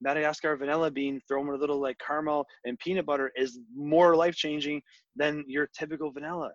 [0.00, 4.34] Madagascar vanilla bean thrown with a little like caramel and peanut butter is more life
[4.34, 4.82] changing
[5.16, 6.50] than your typical vanilla.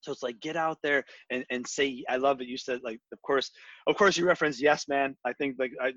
[0.00, 2.46] So it's like get out there and, and say I love it.
[2.46, 3.50] You said like of course
[3.86, 5.16] of course you reference Yes Man.
[5.24, 5.92] I think like I,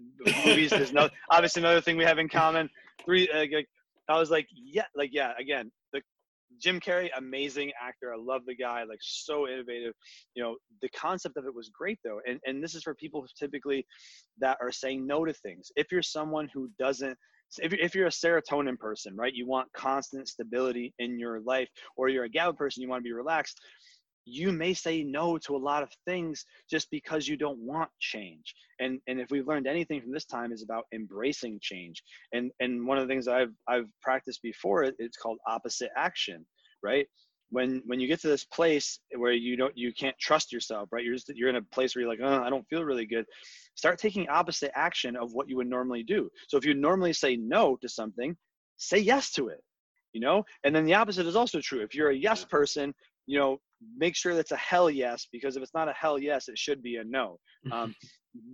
[0.46, 2.70] movies is no obviously another thing we have in common.
[3.06, 3.68] Three uh, like,
[4.10, 5.72] I was like yeah like yeah again
[6.60, 8.14] Jim Carrey, amazing actor.
[8.14, 9.94] I love the guy, like so innovative.
[10.36, 12.20] You know, the concept of it was great though.
[12.28, 13.86] And and this is for people typically
[14.40, 15.72] that are saying no to things.
[15.76, 17.18] If you're someone who doesn't
[17.60, 22.08] if, if you're a serotonin person, right, you want constant stability in your life, or
[22.10, 23.60] you're a GABA person, you want to be relaxed,
[24.26, 28.54] you may say no to a lot of things just because you don't want change.
[28.80, 32.04] And and if we've learned anything from this time is about embracing change.
[32.34, 36.46] And and one of the things i've i've practiced before it's called opposite action
[36.84, 37.08] right?
[37.50, 41.04] When when you get to this place where you don't you can't trust yourself right?
[41.04, 43.26] You're just you're in a place where you're like oh i don't feel really good.
[43.76, 46.30] Start taking opposite action of what you would normally do.
[46.48, 48.36] So if you normally say no to something
[48.78, 49.62] say yes to it
[50.14, 50.44] you know?
[50.66, 51.80] And then the opposite is also true.
[51.82, 52.94] If you're a yes person
[53.28, 53.60] you know
[53.98, 56.82] make sure that's a hell yes because if it's not a hell yes it should
[56.82, 57.40] be a no.
[57.72, 57.94] Um,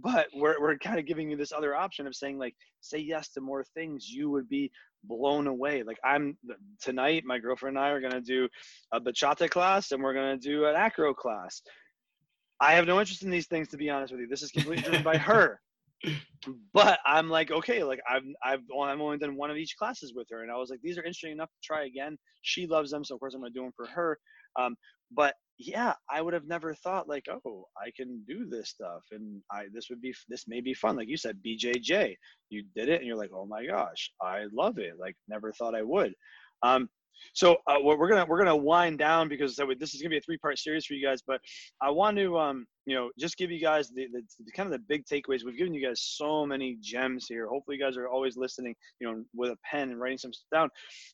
[0.03, 3.30] but we're, we're kind of giving you this other option of saying like say yes
[3.30, 4.69] to more things you would be
[5.03, 5.84] blown away.
[5.84, 6.38] Like i'm
[6.82, 8.49] tonight my girlfriend and i are going to do
[8.91, 11.61] a bachata class and we're going to do an acro class.
[12.59, 14.28] I have no interest in these things to be honest with you.
[14.28, 15.59] This is completely driven by her.
[16.71, 20.28] But i'm like okay like i've i've i've only done one of each classes with
[20.30, 22.17] her and i was like these are interesting enough to try again.
[22.43, 24.19] She loves them so of course i'm going to do them for her
[24.58, 24.76] um,
[25.12, 29.41] but yeah, I would have never thought like, oh, I can do this stuff, and
[29.51, 30.95] I this would be this may be fun.
[30.95, 32.16] Like you said, BJJ,
[32.49, 34.93] you did it, and you're like, oh my gosh, I love it.
[34.99, 36.14] Like never thought I would.
[36.64, 36.89] Um,
[37.34, 40.38] so uh, we're gonna we're gonna wind down because this is gonna be a three
[40.38, 41.22] part series for you guys.
[41.26, 41.39] But
[41.82, 44.74] I want to um, you know just give you guys the, the, the, kind of
[44.74, 45.43] the big takeaways.
[45.45, 47.47] We've given you guys so many gems here.
[47.47, 50.47] Hopefully you guys are always listening, you know, with a pen and writing some stuff
[50.51, 50.70] down.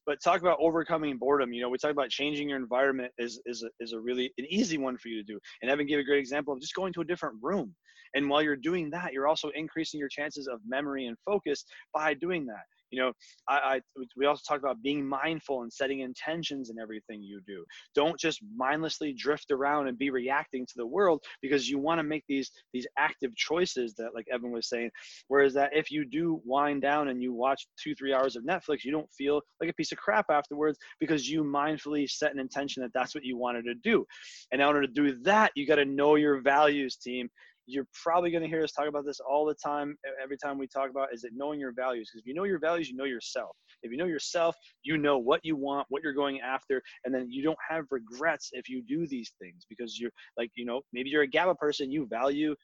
[0.05, 1.53] But talk about overcoming boredom.
[1.53, 4.45] You know, we talk about changing your environment is is a, is a really an
[4.49, 5.39] easy one for you to do.
[5.61, 7.73] And Evan gave a great example of just going to a different room.
[8.15, 12.13] And while you're doing that, you're also increasing your chances of memory and focus by
[12.13, 12.61] doing that
[12.93, 13.11] you know
[13.49, 13.81] I, I
[14.15, 17.65] we also talk about being mindful and setting intentions in everything you do.
[17.95, 22.03] Don't just mindlessly drift around and be reacting to the world because you want to
[22.03, 24.91] make these these active choices that like evan was saying.
[25.27, 28.83] Whereas that if you do wind down and you watch two three hours of netflix
[28.83, 32.83] you don't feel like a piece of crap afterwards because you mindfully set an intention
[32.83, 34.05] that that's what you wanted to do.
[34.51, 37.27] And in order to do that you got to know your values team
[37.65, 40.67] you're probably going to hear us talk about this all the time every time we
[40.67, 42.09] talk about is it knowing your values?
[42.09, 43.55] Because if you know your values you know yourself.
[43.83, 47.29] If you know yourself you know what you want what you're going after and then
[47.29, 51.09] you don't have regrets if you do these things because you're like you know maybe
[51.09, 52.55] you're a GABA person you value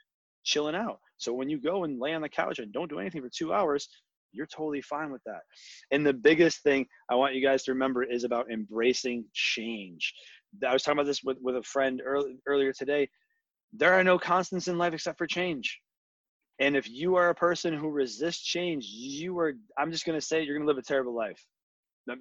[0.44, 1.00] chilling out.
[1.18, 3.54] So when you go and lay on the couch and don't do anything for two
[3.54, 3.88] hours
[4.32, 5.42] you're totally fine with that.
[5.92, 10.14] And the biggest thing i want you guys to remember is about embracing change.
[10.66, 13.10] I was talking about this with, with a friend early, earlier today
[13.74, 15.80] there are no constants in life except for change.
[16.60, 20.26] And if you are a person who resists change, you are, I'm just going to
[20.26, 21.44] say, you're going to live a terrible life.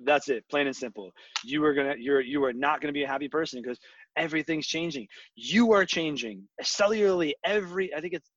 [0.04, 1.10] That's it, plain and simple.
[1.44, 3.78] You are gonna, you're, you are not gonna be a happy person because
[4.16, 5.06] everything's changing.
[5.34, 7.32] You are changing cellularly.
[7.44, 8.30] Every, I think it's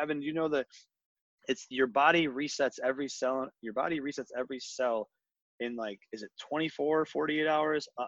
[0.00, 0.22] Evan.
[0.22, 0.64] You know the,
[1.48, 3.48] it's your body resets every cell.
[3.60, 5.08] Your body resets every cell
[5.60, 7.88] in like, is it 24, 48 hours?
[7.98, 8.06] Uh,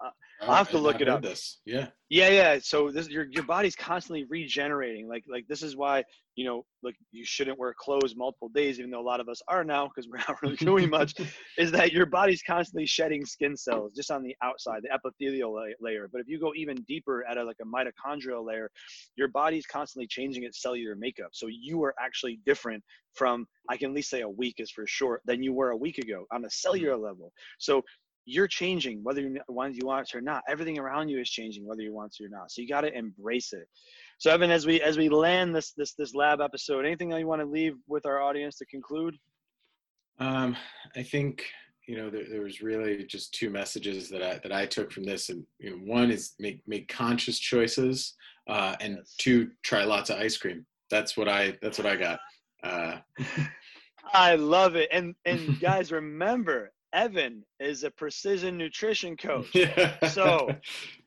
[0.00, 0.10] uh,
[0.42, 1.22] I'll have to look it up.
[1.22, 2.58] This, yeah, yeah, yeah.
[2.60, 5.08] So this, your your body's constantly regenerating.
[5.08, 8.90] Like like this is why you know like you shouldn't wear clothes multiple days, even
[8.90, 11.14] though a lot of us are now because we're not really doing much.
[11.58, 16.08] is that your body's constantly shedding skin cells just on the outside, the epithelial layer.
[16.10, 18.70] But if you go even deeper at a, like a mitochondrial layer,
[19.16, 21.30] your body's constantly changing its cellular makeup.
[21.32, 22.82] So you are actually different
[23.14, 25.76] from I can at least say a week is for sure than you were a
[25.76, 27.32] week ago on a cellular level.
[27.58, 27.82] So
[28.26, 30.42] you're changing whether you want you want to or not.
[30.48, 32.50] Everything around you is changing whether you want to or not.
[32.50, 33.68] So you got to embrace it.
[34.18, 37.26] So evan as we as we land this this this lab episode anything that you
[37.26, 39.16] want to leave with our audience to conclude?
[40.18, 40.56] Um
[40.96, 41.44] i think
[41.88, 45.04] you know there, there was really just two messages that i that i took from
[45.04, 45.28] this.
[45.28, 48.14] And you know one is make make conscious choices
[48.48, 49.14] uh and yes.
[49.18, 50.64] two try lots of ice cream.
[50.90, 52.20] That's what i that's what i got.
[52.62, 52.98] Uh
[54.12, 54.88] I love it.
[54.92, 59.48] And and guys, remember, Evan is a precision nutrition coach.
[59.54, 60.08] Yeah.
[60.08, 60.48] So,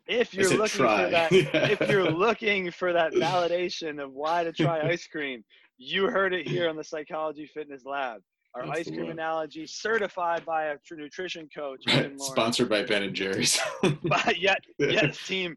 [0.07, 1.05] If you're looking try.
[1.05, 1.31] for that,
[1.81, 5.43] if you're looking for that validation of why to try ice cream,
[5.77, 8.21] you heard it here on the Psychology Fitness Lab.
[8.55, 9.11] Our That's ice cream one.
[9.11, 11.83] analogy, certified by a tr- nutrition coach.
[12.17, 13.59] Sponsored by Ben and Jerry's.
[14.03, 15.55] But yet, yes, team.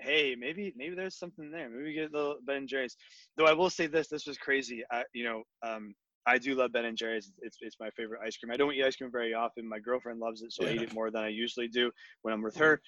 [0.00, 1.68] Hey, maybe maybe there's something there.
[1.68, 2.96] Maybe we get a little Ben and Jerry's.
[3.36, 4.82] Though I will say this, this was crazy.
[4.90, 5.94] I, you know, um,
[6.26, 7.32] I do love Ben and Jerry's.
[7.40, 8.52] It's it's my favorite ice cream.
[8.52, 9.68] I don't eat ice cream very often.
[9.68, 11.90] My girlfriend loves it, so I eat it more than I usually do
[12.22, 12.80] when I'm with her.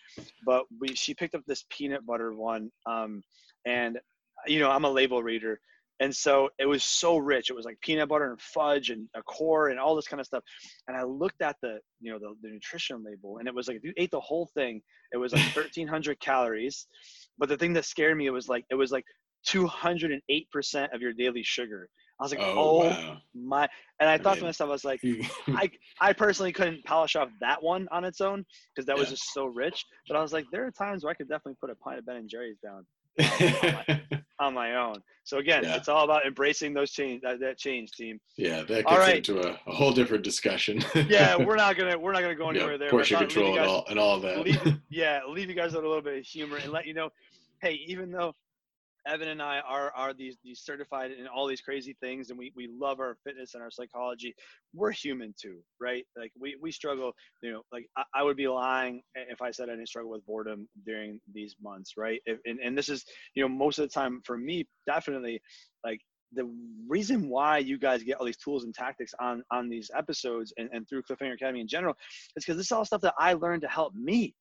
[0.47, 3.22] But we she picked up this peanut butter one, um,
[3.66, 3.99] and
[4.47, 5.61] you know I'm a label reader.
[6.01, 7.51] And so it was so rich.
[7.51, 10.26] It was like peanut butter and fudge and a core and all this kind of
[10.26, 10.43] stuff.
[10.89, 13.76] And I looked at the, you know, the, the nutrition label and it was like,
[13.76, 14.82] if you ate the whole thing,
[15.12, 16.89] it was like 1300 calories.
[17.39, 19.05] But the thing that scared me, it was like, it was like
[19.47, 21.88] 208% of your daily sugar.
[22.20, 23.16] I was like, oh, oh, wow.
[23.34, 23.68] my.
[23.99, 25.01] And I thought to mean- myself, I was like,
[25.49, 25.68] I,
[26.01, 29.47] I personally couldn't polish off that one on its own because that was just so
[29.47, 29.84] rich.
[30.07, 32.07] But I was like, there are times where I could definitely put a pint of
[32.07, 32.86] Ben and Jerry's down
[34.38, 34.97] on my own.
[35.24, 35.76] So again, Yeah.
[35.76, 38.20] it's all about embracing those change that, that change team.
[38.36, 39.16] yeah, that gets right.
[39.16, 40.84] into a, a whole different discussion.
[41.09, 42.90] Yeah, we're not gonna we're not gonna go Yeah, anywhere there.
[42.90, 44.40] but I portion thought control you and all and all that.
[44.45, 47.09] leave, yeah, leave you guys with a little bit of humor and let you know,
[47.62, 48.34] hey, even though
[49.07, 52.52] Evan and I are are these these certified in all these crazy things, and we
[52.57, 54.34] we love our fitness and our psychology.
[54.74, 56.05] We're human too, right?
[56.16, 57.12] Like we we struggle.
[57.42, 60.24] You know, like I, I would be lying if I said I didn't struggle with
[60.26, 62.20] boredom during these months, right?
[62.26, 65.40] If, and and this is you know most of the time for me, definitely
[65.84, 66.00] like
[66.32, 66.50] the
[66.88, 70.68] reason why you guys get all these tools and tactics on on these episodes and,
[70.72, 71.94] and through cliffhanger academy in general
[72.36, 74.34] is because this is all stuff that i learned to help me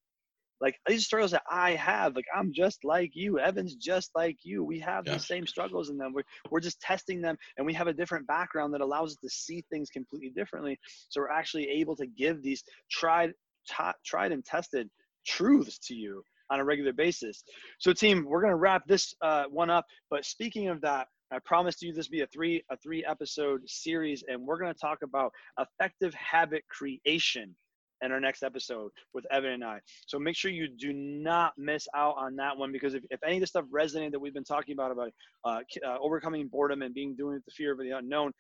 [0.64, 4.64] like these struggles that i have like i'm just like you evan's just like you.
[4.64, 5.14] We have Yeah.
[5.16, 6.11] the same struggles in them.
[6.16, 9.30] We're, we're just testing them and we have a different background that allows us to
[9.30, 10.80] see things completely differently.
[11.09, 13.32] So we're actually able to give these tried
[13.70, 14.89] ta- tried and tested
[15.28, 17.43] truths to you on a regular basis.
[17.80, 21.39] So team we're going to wrap this uh, one up but speaking of that I
[21.45, 24.99] promised you this be a three a three episode series, and we're going to talk
[25.03, 27.55] about effective habit creation
[28.04, 29.80] in our next episode with Evan and I.
[30.06, 33.36] So make sure you do not miss out on that one because if, if any
[33.36, 35.12] of the stuff resonated that we've been talking about about
[35.45, 38.32] uh, uh, overcoming boredom and being doing it the fear of the unknown,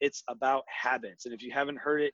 [0.00, 1.24] it's about habits.
[1.24, 2.12] And if you haven't heard it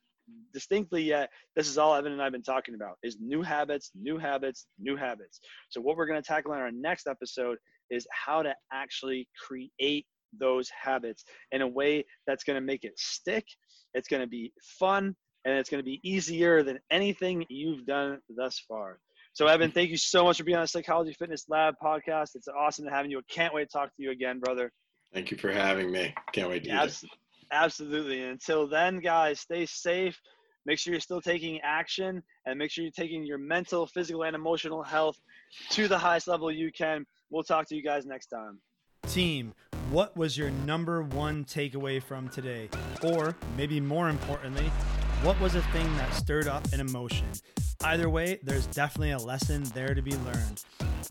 [0.53, 3.91] distinctly yet, this is all Evan and I have been talking about is new habits,
[3.95, 5.39] new habits, new habits.
[5.69, 7.57] So what we're going to tackle in our next episode
[7.89, 10.05] is how to actually create
[10.39, 13.45] those habits in a way that's going to make it stick.
[13.95, 15.15] It's going to be fun
[15.45, 18.99] and it's going to be easier than anything you've done thus far.
[19.33, 22.35] So, Evan, thank you so much for being on the Psychology Fitness Lab podcast.
[22.35, 23.19] It's awesome to have you.
[23.19, 24.71] I can't wait to talk to you again, brother.
[25.13, 26.13] Thank you for having me.
[26.33, 27.03] Can't wait to do this.
[27.03, 27.05] Abs-
[27.51, 28.21] absolutely.
[28.21, 30.19] And until then, guys, stay safe.
[30.65, 34.35] Make sure you're still taking action and make sure you're taking your mental, physical, and
[34.35, 35.17] emotional health
[35.71, 37.05] to the highest level you can.
[37.29, 38.59] We'll talk to you guys next time.
[39.07, 39.53] Team,
[39.89, 42.69] what was your number one takeaway from today?
[43.03, 44.69] Or maybe more importantly,
[45.21, 47.27] what was a thing that stirred up an emotion?
[47.83, 50.63] Either way, there's definitely a lesson there to be learned.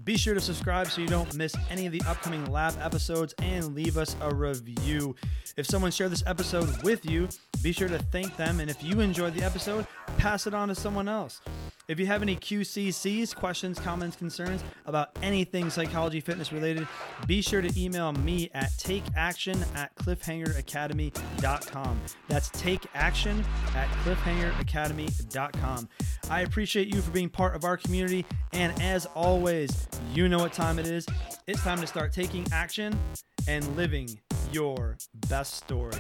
[0.04, 3.74] Be sure to subscribe so you don't miss any of the upcoming lab episodes and
[3.74, 5.14] leave us a review.
[5.56, 7.28] If someone shared this episode with you,
[7.62, 8.61] be sure to thank them.
[8.61, 9.86] And if you enjoyed the episode,
[10.16, 11.40] pass it on to someone else.
[11.89, 16.86] If you have any QCCs, questions, comments, concerns about anything psychology fitness related,
[17.26, 22.01] be sure to email me at takeaction at cliffhangeracademy.com.
[22.28, 23.43] That's takeaction
[23.74, 25.89] at cliffhangeracademy.com.
[26.28, 28.26] I appreciate you for being part of our community.
[28.53, 31.07] And as always, you know what time it is.
[31.47, 32.99] It's time to start taking action
[33.47, 34.20] and living
[34.53, 34.99] your
[35.30, 35.97] best story.